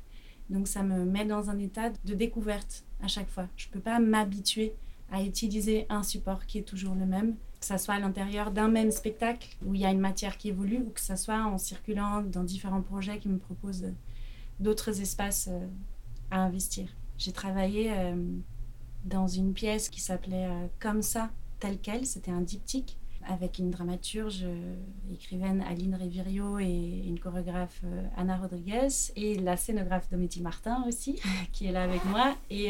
Donc 0.49 0.67
ça 0.67 0.83
me 0.83 1.05
met 1.05 1.25
dans 1.25 1.49
un 1.49 1.57
état 1.59 1.89
de 2.05 2.13
découverte 2.13 2.83
à 3.01 3.07
chaque 3.07 3.29
fois. 3.29 3.47
Je 3.55 3.67
ne 3.67 3.73
peux 3.73 3.79
pas 3.79 3.99
m'habituer 3.99 4.73
à 5.11 5.21
utiliser 5.21 5.85
un 5.89 6.03
support 6.03 6.45
qui 6.45 6.57
est 6.57 6.63
toujours 6.63 6.95
le 6.95 7.05
même, 7.05 7.35
que 7.59 7.65
ce 7.65 7.77
soit 7.77 7.95
à 7.95 7.99
l'intérieur 7.99 8.51
d'un 8.51 8.67
même 8.67 8.91
spectacle 8.91 9.55
où 9.65 9.73
il 9.75 9.81
y 9.81 9.85
a 9.85 9.91
une 9.91 9.99
matière 9.99 10.37
qui 10.37 10.49
évolue 10.49 10.79
ou 10.79 10.89
que 10.89 10.99
ce 10.99 11.15
soit 11.15 11.43
en 11.43 11.57
circulant 11.57 12.21
dans 12.21 12.43
différents 12.43 12.81
projets 12.81 13.19
qui 13.19 13.29
me 13.29 13.37
proposent 13.37 13.85
d'autres 14.59 15.01
espaces 15.01 15.49
euh, 15.51 15.67
à 16.31 16.41
investir. 16.41 16.87
J'ai 17.17 17.31
travaillé 17.31 17.91
euh, 17.91 18.15
dans 19.05 19.27
une 19.27 19.53
pièce 19.53 19.89
qui 19.89 20.01
s'appelait 20.01 20.47
euh, 20.47 20.67
Comme 20.79 21.01
ça, 21.01 21.29
tel 21.59 21.77
quel, 21.79 22.05
c'était 22.05 22.31
un 22.31 22.41
diptyque 22.41 22.97
avec 23.27 23.59
une 23.59 23.71
dramaturge, 23.71 24.45
écrivaine 25.11 25.61
Aline 25.61 25.95
Rivirio 25.95 26.59
et 26.59 27.03
une 27.05 27.19
chorégraphe 27.19 27.81
Anna 28.17 28.37
Rodriguez 28.37 28.87
et 29.15 29.35
la 29.35 29.57
scénographe 29.57 30.09
Domiti 30.09 30.41
Martin 30.41 30.83
aussi, 30.87 31.19
qui 31.51 31.65
est 31.65 31.71
là 31.71 31.83
avec 31.83 32.03
moi. 32.05 32.35
Et, 32.49 32.67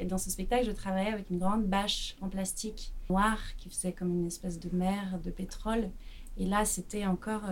et, 0.00 0.04
dans 0.04 0.18
ce 0.18 0.30
spectacle, 0.30 0.64
je 0.66 0.72
travaillais 0.72 1.12
avec 1.12 1.30
une 1.30 1.38
grande 1.38 1.66
bâche 1.66 2.16
en 2.20 2.28
plastique 2.28 2.92
noire 3.10 3.40
qui 3.58 3.68
faisait 3.68 3.92
comme 3.92 4.12
une 4.12 4.26
espèce 4.26 4.58
de 4.58 4.74
mer 4.74 5.18
de 5.22 5.30
pétrole. 5.30 5.90
Et 6.38 6.46
là, 6.46 6.64
c'était 6.64 7.06
encore 7.06 7.42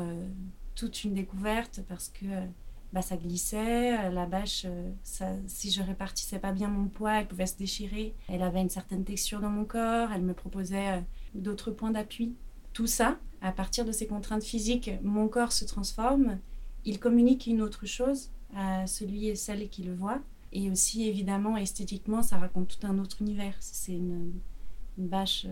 toute 0.74 1.04
une 1.04 1.14
découverte 1.14 1.80
parce 1.88 2.08
que 2.08 2.26
bah, 2.92 3.02
ça 3.02 3.16
glissait, 3.16 3.98
euh, 3.98 4.10
la 4.10 4.26
bâche, 4.26 4.64
euh, 4.64 4.90
ça, 5.04 5.28
si 5.46 5.70
je 5.70 5.80
répartissais 5.80 6.40
pas 6.40 6.50
bien 6.50 6.68
mon 6.68 6.88
poids, 6.88 7.20
elle 7.20 7.28
pouvait 7.28 7.46
se 7.46 7.56
déchirer. 7.56 8.14
Elle 8.28 8.42
avait 8.42 8.60
une 8.60 8.70
certaine 8.70 9.04
texture 9.04 9.40
dans 9.40 9.50
mon 9.50 9.64
corps, 9.64 10.10
elle 10.12 10.22
me 10.22 10.34
proposait 10.34 10.98
euh, 10.98 11.00
d'autres 11.34 11.70
points 11.70 11.90
d'appui. 11.90 12.34
Tout 12.72 12.86
ça, 12.86 13.18
à 13.40 13.52
partir 13.52 13.84
de 13.84 13.92
ces 13.92 14.06
contraintes 14.06 14.44
physiques, 14.44 14.90
mon 15.02 15.28
corps 15.28 15.52
se 15.52 15.64
transforme, 15.64 16.38
il 16.84 16.98
communique 16.98 17.46
une 17.46 17.62
autre 17.62 17.86
chose 17.86 18.30
à 18.54 18.86
celui 18.86 19.28
et 19.28 19.36
celle 19.36 19.68
qui 19.68 19.82
le 19.82 19.94
voit. 19.94 20.20
Et 20.52 20.70
aussi, 20.70 21.08
évidemment, 21.08 21.56
esthétiquement, 21.56 22.22
ça 22.22 22.38
raconte 22.38 22.68
tout 22.68 22.86
un 22.86 22.98
autre 22.98 23.22
univers. 23.22 23.54
C'est 23.60 23.92
une, 23.92 24.32
bâche 24.98 25.46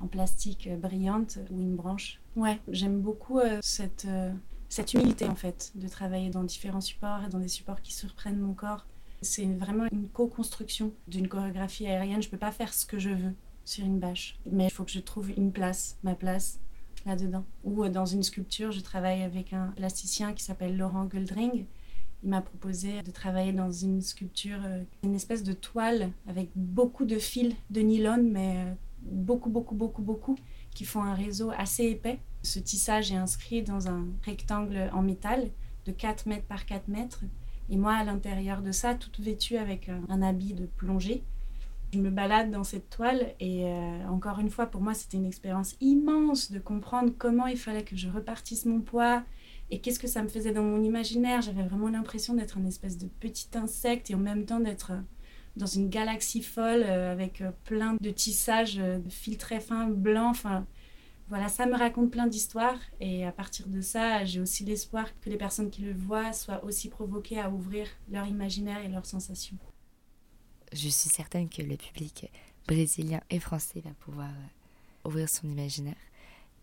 en 0.00 0.06
plastique 0.06 0.68
brillante 0.78 1.38
ou 1.50 1.60
une 1.60 1.76
branche. 1.76 2.20
Ouais, 2.36 2.60
j'aime 2.68 3.00
beaucoup 3.00 3.40
cette 3.62 4.06
cette 4.72 4.94
humilité 4.94 5.26
en 5.26 5.34
fait 5.34 5.70
de 5.74 5.86
travailler 5.86 6.30
dans 6.30 6.44
différents 6.44 6.80
supports 6.80 7.22
et 7.24 7.28
dans 7.28 7.38
des 7.38 7.48
supports 7.48 7.82
qui 7.82 7.92
surprennent 7.92 8.38
mon 8.38 8.54
corps. 8.54 8.86
C'est 9.20 9.44
vraiment 9.44 9.84
une 9.92 10.08
co-construction 10.08 10.94
d'une 11.08 11.28
chorégraphie 11.28 11.86
aérienne. 11.86 12.22
Je 12.22 12.28
ne 12.28 12.30
peux 12.30 12.38
pas 12.38 12.52
faire 12.52 12.72
ce 12.72 12.86
que 12.86 12.98
je 12.98 13.10
veux 13.10 13.34
sur 13.64 13.84
une 13.84 13.98
bâche, 13.98 14.38
mais 14.50 14.66
il 14.66 14.70
faut 14.70 14.84
que 14.84 14.90
je 14.90 15.00
trouve 15.00 15.30
une 15.30 15.52
place, 15.52 15.98
ma 16.02 16.14
place 16.14 16.60
là-dedans. 17.06 17.44
Ou 17.64 17.84
euh, 17.84 17.88
dans 17.88 18.06
une 18.06 18.22
sculpture, 18.22 18.72
je 18.72 18.80
travaille 18.80 19.22
avec 19.22 19.52
un 19.52 19.68
plasticien 19.76 20.32
qui 20.32 20.44
s'appelle 20.44 20.76
Laurent 20.76 21.04
Goldring. 21.04 21.64
Il 22.24 22.30
m'a 22.30 22.40
proposé 22.40 23.02
de 23.02 23.10
travailler 23.10 23.52
dans 23.52 23.70
une 23.70 24.00
sculpture, 24.00 24.60
euh, 24.64 24.82
une 25.02 25.14
espèce 25.14 25.42
de 25.42 25.52
toile 25.52 26.10
avec 26.28 26.50
beaucoup 26.54 27.04
de 27.04 27.18
fils 27.18 27.54
de 27.70 27.80
nylon, 27.80 28.22
mais 28.22 28.56
euh, 28.58 28.72
beaucoup, 29.02 29.50
beaucoup, 29.50 29.74
beaucoup, 29.74 30.02
beaucoup, 30.02 30.36
qui 30.74 30.84
font 30.84 31.02
un 31.02 31.14
réseau 31.14 31.50
assez 31.56 31.84
épais 31.84 32.20
ce 32.42 32.58
tissage 32.58 33.12
est 33.12 33.16
inscrit 33.16 33.62
dans 33.62 33.88
un 33.88 34.06
rectangle 34.24 34.90
en 34.92 35.02
métal 35.02 35.50
de 35.86 35.92
4 35.92 36.26
mètres 36.26 36.46
par 36.46 36.66
4 36.66 36.88
mètres. 36.88 37.22
Et 37.70 37.76
moi, 37.76 37.94
à 37.94 38.04
l'intérieur 38.04 38.62
de 38.62 38.72
ça, 38.72 38.94
toute 38.94 39.20
vêtue 39.20 39.56
avec 39.56 39.88
un, 39.88 40.22
habit 40.22 40.54
de 40.54 40.66
plongée, 40.66 41.22
je 41.92 41.98
me 41.98 42.10
balade 42.10 42.50
dans 42.50 42.64
cette 42.64 42.88
toile 42.88 43.34
et 43.38 43.66
euh, 43.66 44.06
encore 44.08 44.38
une 44.38 44.48
fois, 44.48 44.66
pour 44.66 44.80
moi, 44.80 44.94
c'était 44.94 45.18
une 45.18 45.26
expérience 45.26 45.76
immense 45.80 46.50
de 46.50 46.58
comprendre 46.58 47.12
comment 47.16 47.46
il 47.46 47.58
fallait 47.58 47.84
que 47.84 47.96
je 47.96 48.08
repartisse 48.08 48.64
mon 48.64 48.80
poids 48.80 49.22
et 49.70 49.80
qu'est-ce 49.80 49.98
que 49.98 50.06
ça 50.06 50.22
me 50.22 50.28
faisait 50.28 50.52
dans 50.52 50.62
mon 50.62 50.82
imaginaire. 50.82 51.42
J'avais 51.42 51.62
vraiment 51.62 51.88
l'impression 51.88 52.34
d'être 52.34 52.56
un 52.56 52.64
espèce 52.64 52.96
de 52.96 53.06
petit 53.06 53.48
insecte 53.54 54.10
et 54.10 54.14
en 54.14 54.18
même 54.18 54.46
temps 54.46 54.60
d'être 54.60 54.92
dans 55.56 55.66
une 55.66 55.90
galaxie 55.90 56.42
folle 56.42 56.82
euh, 56.82 57.12
avec 57.12 57.42
euh, 57.42 57.50
plein 57.64 57.96
de 58.00 58.10
tissages 58.10 58.76
de 58.76 59.10
fils 59.10 59.36
très 59.36 59.60
fins 59.60 59.86
blancs. 59.86 60.30
Enfin, 60.30 60.66
voilà, 61.28 61.48
ça 61.48 61.66
me 61.66 61.76
raconte 61.76 62.10
plein 62.10 62.26
d'histoires 62.26 62.80
et 63.00 63.26
à 63.26 63.32
partir 63.32 63.68
de 63.68 63.82
ça, 63.82 64.24
j'ai 64.24 64.40
aussi 64.40 64.64
l'espoir 64.64 65.08
que 65.20 65.28
les 65.28 65.36
personnes 65.36 65.68
qui 65.68 65.82
le 65.82 65.92
voient 65.92 66.32
soient 66.32 66.64
aussi 66.64 66.88
provoquées 66.88 67.38
à 67.38 67.50
ouvrir 67.50 67.86
leur 68.10 68.26
imaginaire 68.26 68.82
et 68.82 68.88
leurs 68.88 69.06
sensations. 69.06 69.58
Je 70.72 70.88
suis 70.88 71.10
certaine 71.10 71.48
que 71.48 71.62
le 71.62 71.76
public 71.76 72.30
brésilien 72.66 73.20
et 73.28 73.40
français 73.40 73.80
va 73.80 73.90
pouvoir 73.90 74.30
euh, 74.30 75.08
ouvrir 75.08 75.28
son 75.28 75.48
imaginaire 75.48 75.96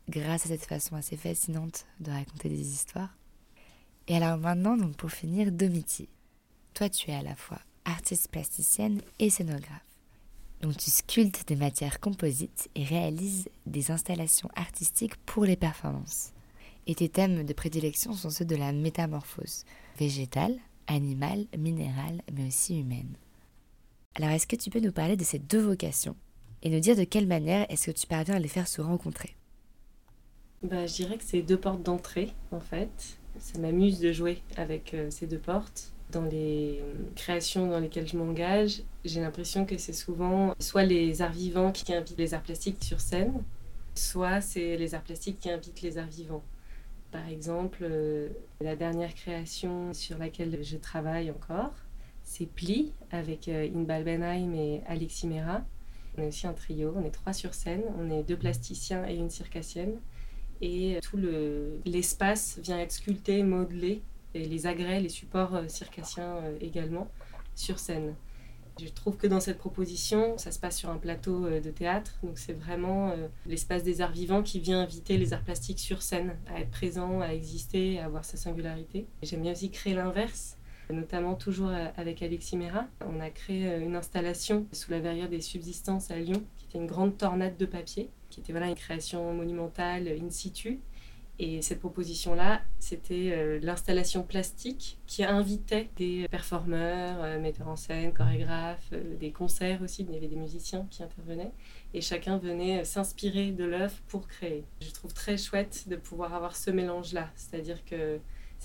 grâce 0.10 0.46
à 0.46 0.50
cette 0.50 0.66
façon 0.66 0.96
assez 0.96 1.16
fascinante 1.16 1.86
de 2.00 2.12
raconter 2.12 2.50
des 2.50 2.74
histoires. 2.74 3.16
Et 4.08 4.16
alors 4.16 4.38
maintenant, 4.38 4.76
donc 4.76 4.96
pour 4.96 5.12
finir, 5.12 5.52
Domiti. 5.52 6.10
Toi, 6.74 6.90
tu 6.90 7.12
es 7.12 7.16
à 7.16 7.22
la 7.22 7.36
fois 7.36 7.60
artiste 7.86 8.30
plasticienne 8.30 9.02
et 9.20 9.30
scénographe. 9.30 9.86
Donc 10.62 10.78
tu 10.78 10.90
sculptes 10.90 11.48
des 11.48 11.56
matières 11.56 12.00
composites 12.00 12.70
et 12.76 12.84
réalises 12.84 13.50
des 13.66 13.92
installations 13.92 14.50
artistiques 14.56 15.16
pour 15.18 15.46
les 15.46 15.56
performances. 15.56 16.34
Et 16.88 16.96
tes 16.96 17.10
thèmes 17.10 17.44
de 17.44 17.54
prédilection 17.54 18.14
sont 18.14 18.30
ceux 18.30 18.46
de 18.46 18.56
la 18.56 18.72
métamorphose, 18.72 19.64
végétale, 19.98 20.58
animale, 20.88 21.46
minérale, 21.58 22.22
mais 22.34 22.48
aussi 22.48 22.80
humaine. 22.80 23.16
Alors 24.16 24.30
est-ce 24.30 24.46
que 24.46 24.56
tu 24.56 24.70
peux 24.70 24.80
nous 24.82 24.92
parler 24.92 25.18
de 25.18 25.24
ces 25.24 25.40
deux 25.40 25.60
vocations 25.62 26.16
et 26.62 26.70
nous 26.70 26.80
dire 26.80 26.96
de 26.96 27.04
quelle 27.06 27.26
manière 27.28 27.66
est-ce 27.72 27.90
que 27.90 27.98
tu 27.98 28.06
parviens 28.06 28.36
à 28.36 28.40
les 28.40 28.48
faire 28.48 28.68
se 28.68 28.82
rencontrer? 28.82 29.36
Bah, 30.64 30.86
Je 30.88 30.94
dirais 30.96 31.18
que 31.18 31.24
c'est 31.24 31.42
deux 31.42 31.60
portes 31.60 31.84
d'entrée 31.84 32.34
en 32.52 32.60
fait. 32.60 33.18
Ça 33.40 33.60
m'amuse 33.60 34.00
de 34.00 34.12
jouer 34.12 34.42
avec 34.58 34.94
euh, 34.94 35.10
ces 35.10 35.28
deux 35.28 35.40
portes 35.40 35.94
dans 36.10 36.24
les 36.26 36.82
créations 37.16 37.68
dans 37.70 37.80
lesquelles 37.80 38.08
je 38.08 38.18
m'engage, 38.18 38.82
j'ai 39.06 39.22
l'impression 39.22 39.66
que 39.66 39.78
c'est 39.78 39.94
souvent 39.94 40.54
soit 40.60 40.84
les 40.84 41.22
arts 41.22 41.32
vivants 41.34 41.72
qui 41.72 41.94
invitent 41.94 42.18
les 42.18 42.34
arts 42.34 42.42
plastiques 42.42 42.84
sur 42.84 43.00
scène, 43.00 43.44
soit 43.96 44.42
c'est 44.42 44.76
les 44.78 44.96
arts 44.96 45.04
plastiques 45.04 45.40
qui 45.40 45.52
invitent 45.52 45.82
les 45.82 45.98
arts 46.00 46.08
vivants. 46.08 46.44
Par 47.12 47.28
exemple, 47.30 47.80
euh, 47.84 48.30
la 48.62 48.76
dernière 48.76 49.14
création 49.16 49.94
sur 49.94 50.18
laquelle 50.18 50.64
je 50.64 50.78
travaille 50.78 51.32
encore, 51.32 51.74
c'est 52.30 52.46
Pli 52.46 52.94
avec 53.10 53.48
euh, 53.48 53.68
Inbal 53.76 54.04
Benheim 54.04 54.54
et 54.54 54.82
Alexis 54.86 55.26
Mera. 55.26 55.64
On 56.16 56.22
est 56.22 56.28
aussi 56.28 56.46
un 56.46 56.54
trio, 56.54 56.94
on 56.96 57.04
est 57.04 57.10
trois 57.10 57.34
sur 57.34 57.56
scène, 57.56 57.82
on 57.98 58.12
est 58.12 58.22
deux 58.22 58.38
plasticiens 58.38 59.08
et 59.08 59.16
une 59.16 59.32
circassienne. 59.32 59.96
Et 60.62 61.00
tout 61.02 61.18
l'espace 61.86 62.60
vient 62.62 62.80
être 62.80 62.92
sculpté, 62.92 63.42
modelé 63.42 64.04
et 64.36 64.46
les 64.46 64.68
agrès, 64.68 65.00
les 65.00 65.10
supports 65.10 65.56
euh, 65.56 65.68
circassiens 65.68 66.36
euh, 66.44 66.58
également 66.62 67.10
sur 67.56 67.80
scène. 67.80 68.14
Je 68.80 68.90
trouve 68.90 69.18
que 69.18 69.26
dans 69.26 69.40
cette 69.40 69.58
proposition, 69.58 70.38
ça 70.38 70.52
se 70.52 70.60
passe 70.60 70.78
sur 70.78 70.92
un 70.92 70.98
plateau 70.98 71.46
euh, 71.46 71.60
de 71.60 71.72
théâtre, 71.72 72.20
donc 72.22 72.38
c'est 72.38 72.54
vraiment 72.54 73.12
l'espace 73.48 73.84
des 73.84 74.02
arts 74.02 74.12
vivants 74.12 74.44
qui 74.44 74.60
vient 74.60 74.82
inviter 74.82 75.18
les 75.18 75.34
arts 75.34 75.44
plastiques 75.44 75.80
sur 75.80 76.04
scène 76.04 76.38
à 76.48 76.62
être 76.62 76.70
présents, 76.70 77.22
à 77.22 77.30
exister, 77.30 78.00
à 78.00 78.06
avoir 78.06 78.24
sa 78.24 78.38
singularité. 78.38 79.08
J'aime 79.24 79.42
bien 79.42 79.54
aussi 79.54 79.72
créer 79.72 79.96
l'inverse, 79.96 80.59
notamment 80.92 81.36
toujours 81.36 81.72
avec 81.98 82.22
Alexis 82.22 82.58
Mera. 82.58 82.88
On 83.06 83.20
a 83.20 83.30
créé 83.30 83.78
une 83.78 83.96
installation 83.96 84.66
sous 84.72 84.92
la 84.92 85.00
verrière 85.00 85.30
des 85.30 85.42
subsistances 85.42 86.12
à 86.12 86.18
Lyon, 86.18 86.44
qui 86.58 86.66
était 86.66 86.78
une 86.78 86.88
grande 86.88 87.18
tornade 87.18 87.58
de 87.58 87.66
papier, 87.66 88.10
qui 88.30 88.40
était 88.40 88.52
voilà, 88.52 88.68
une 88.68 88.76
création 88.76 89.34
monumentale 89.34 90.08
in 90.08 90.30
situ, 90.30 90.80
et 91.42 91.62
cette 91.62 91.80
proposition-là, 91.80 92.62
c'était 92.80 93.32
euh, 93.32 93.60
l'installation 93.64 94.24
plastique 94.24 95.00
qui 95.08 95.24
invitait 95.24 95.90
des 95.96 96.28
performeurs, 96.30 97.24
euh, 97.24 97.40
metteurs 97.40 97.70
en 97.70 97.78
scène, 97.78 98.12
chorégraphes, 98.12 98.90
euh, 98.92 99.16
des 99.16 99.32
concerts 99.32 99.82
aussi. 99.82 100.04
Il 100.04 100.14
y 100.14 100.18
avait 100.18 100.28
des 100.28 100.36
musiciens 100.36 100.86
qui 100.92 101.02
intervenaient. 101.02 101.54
Et 101.94 102.02
chacun 102.02 102.38
venait 102.38 102.84
s'inspirer 102.84 103.52
de 103.52 103.64
l'œuvre 103.64 103.96
pour 104.10 104.28
créer. 104.28 104.66
Je 104.82 104.92
trouve 104.92 105.14
très 105.14 105.38
chouette 105.38 105.86
de 105.88 105.96
pouvoir 105.96 106.34
avoir 106.34 106.58
ce 106.58 106.72
mélange-là. 106.72 107.30
C'est-à-dire 107.36 107.86
que 107.86 108.20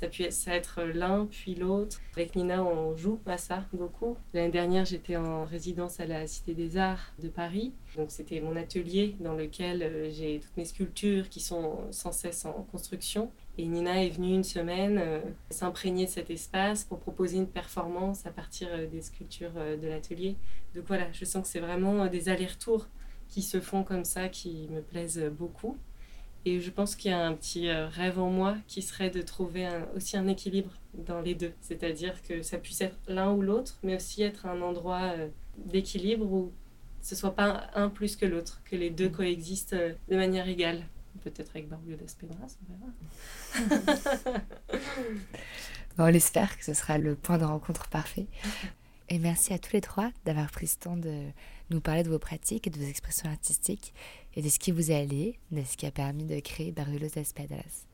ça 0.05 0.11
puisse 0.11 0.47
être 0.49 0.83
l'un 0.83 1.25
puis 1.25 1.55
l'autre. 1.55 1.99
Avec 2.14 2.37
Nina, 2.37 2.62
on 2.62 2.95
joue 2.95 3.21
à 3.25 3.38
ça 3.38 3.64
beaucoup. 3.73 4.19
L'année 4.35 4.51
dernière, 4.51 4.85
j'étais 4.85 5.17
en 5.17 5.47
résidence 5.47 5.99
à 5.99 6.05
la 6.05 6.27
Cité 6.27 6.53
des 6.53 6.77
Arts 6.77 7.14
de 7.23 7.29
Paris. 7.29 7.73
Donc 7.97 8.11
c'était 8.11 8.43
mon 8.43 8.55
atelier 8.55 9.17
dans 9.21 9.33
lequel 9.33 9.83
euh, 9.83 10.11
j'ai 10.11 10.40
toutes 10.40 10.57
mes 10.59 10.67
sculptures 10.67 11.31
qui 11.31 11.40
sont 11.40 11.79
sans 11.90 12.12
cesse 12.12 12.45
en 12.45 12.53
construction. 12.71 13.31
Et 13.57 13.64
Nina 13.64 14.05
est 14.05 14.11
venue 14.11 14.35
une 14.35 14.45
semaine 14.45 14.99
euh, 14.99 15.21
s'imprégner 15.49 16.05
de 16.05 16.11
cet 16.11 16.29
espace 16.29 16.85
pour 16.85 16.99
proposer 16.99 17.38
une 17.38 17.49
performance 17.49 18.27
à 18.27 18.31
partir 18.31 18.69
euh, 18.73 18.87
des 18.87 19.01
sculptures 19.01 19.55
de 19.55 19.88
l'atelier. 19.88 20.37
Donc 20.75 20.85
voilà, 20.87 21.11
je 21.12 21.25
sens 21.25 21.45
que 21.45 21.49
c'est 21.49 21.61
vraiment 21.61 22.09
des 22.09 22.29
allers-retours 22.29 22.88
qui 23.31 23.40
se 23.40 23.59
font 23.59 23.85
comme 23.85 24.05
ça 24.05 24.29
qui 24.29 24.69
me 24.71 24.83
plaisent 24.83 25.31
beaucoup. 25.38 25.79
Et 26.47 26.61
je 26.61 26.71
pense 26.71 26.95
qu'il 26.95 27.11
y 27.11 27.15
a 27.15 27.25
un 27.25 27.35
petit 27.35 27.69
euh, 27.69 27.89
rêve 27.89 28.19
en 28.19 28.31
moi 28.31 28.57
qui 28.67 28.83
serait 28.83 29.11
de 29.11 29.23
trouver 29.23 29.69
aussi 29.97 30.17
un 30.17 30.29
équilibre 30.29 30.71
dans 30.95 31.21
les 31.21 31.35
deux. 31.35 31.53
C'est-à-dire 31.61 32.23
que 32.23 32.43
ça 32.43 32.59
puisse 32.59 32.81
être 32.81 32.97
l'un 33.09 33.33
ou 33.33 33.43
l'autre, 33.43 33.79
mais 33.83 33.97
aussi 33.97 34.23
être 34.23 34.47
un 34.47 34.61
endroit 34.61 35.15
euh, 35.17 35.29
d'équilibre 35.57 36.31
où 36.31 36.53
ce 37.01 37.15
soit 37.15 37.35
pas 37.35 37.69
un 37.75 37.89
plus 37.89 38.17
que 38.17 38.27
l'autre, 38.27 38.61
que 38.65 38.77
les 38.77 38.91
deux 38.91 39.09
coexistent 39.09 39.75
euh, 39.75 39.93
de 40.09 40.17
manière 40.17 40.49
égale. 40.49 40.85
Peut-être 41.23 41.51
avec 41.51 41.69
Barbio 41.69 41.97
d'Espedras, 41.97 42.57
on 42.61 43.61
verra. 43.63 44.41
on 45.99 46.07
l'espère 46.07 46.59
que 46.59 46.65
ce 46.65 46.75
sera 46.75 46.99
le 46.99 47.15
point 47.15 47.39
de 47.39 47.45
rencontre 47.45 47.89
parfait. 47.89 48.27
Et 49.09 49.19
merci 49.19 49.53
à 49.53 49.59
tous 49.59 49.75
les 49.75 49.81
trois 49.81 50.11
d'avoir 50.25 50.51
pris 50.51 50.67
ce 50.67 50.79
temps 50.79 50.97
de 50.97 51.27
nous 51.71 51.81
parler 51.81 52.03
de 52.03 52.09
vos 52.09 52.19
pratiques 52.19 52.67
et 52.67 52.71
de 52.71 52.79
vos 52.79 52.87
expressions 52.87 53.29
artistiques 53.29 53.95
et 54.35 54.42
de 54.42 54.49
ce 54.49 54.59
qui 54.59 54.73
vous 54.73 54.90
est 54.90 55.01
allé, 55.01 55.38
de 55.51 55.62
ce 55.62 55.77
qui 55.77 55.87
a 55.87 55.90
permis 55.90 56.25
de 56.25 56.38
créer 56.40 56.73
Barrios 56.73 57.16
Espadas. 57.16 57.87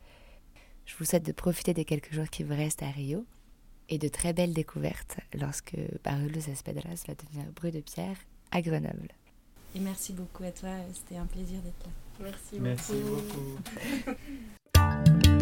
Je 0.87 0.94
vous 0.98 1.05
souhaite 1.05 1.26
de 1.26 1.33
profiter 1.33 1.74
des 1.74 1.85
quelques 1.85 2.12
jours 2.12 2.29
qui 2.29 2.42
vous 2.42 2.55
restent 2.55 2.83
à 2.83 2.90
Rio 2.90 3.24
et 3.88 3.98
de 3.98 4.09
très 4.09 4.33
belles 4.33 4.55
découvertes 4.55 5.18
lorsque 5.35 5.76
Barrios 6.05 6.48
Espadas 6.48 7.05
va 7.07 7.14
devenir 7.14 7.53
bruit 7.55 7.72
de 7.72 7.81
pierre 7.81 8.16
à 8.50 8.62
Grenoble. 8.62 9.09
Et 9.74 9.81
merci 9.81 10.12
beaucoup 10.12 10.42
à 10.44 10.50
toi, 10.50 10.70
c'était 10.94 11.16
un 11.16 11.26
plaisir 11.26 11.61
d'être 11.61 11.85
là. 11.85 11.92
Merci, 12.20 12.61
Merci 12.61 12.92
beaucoup. 13.03 13.59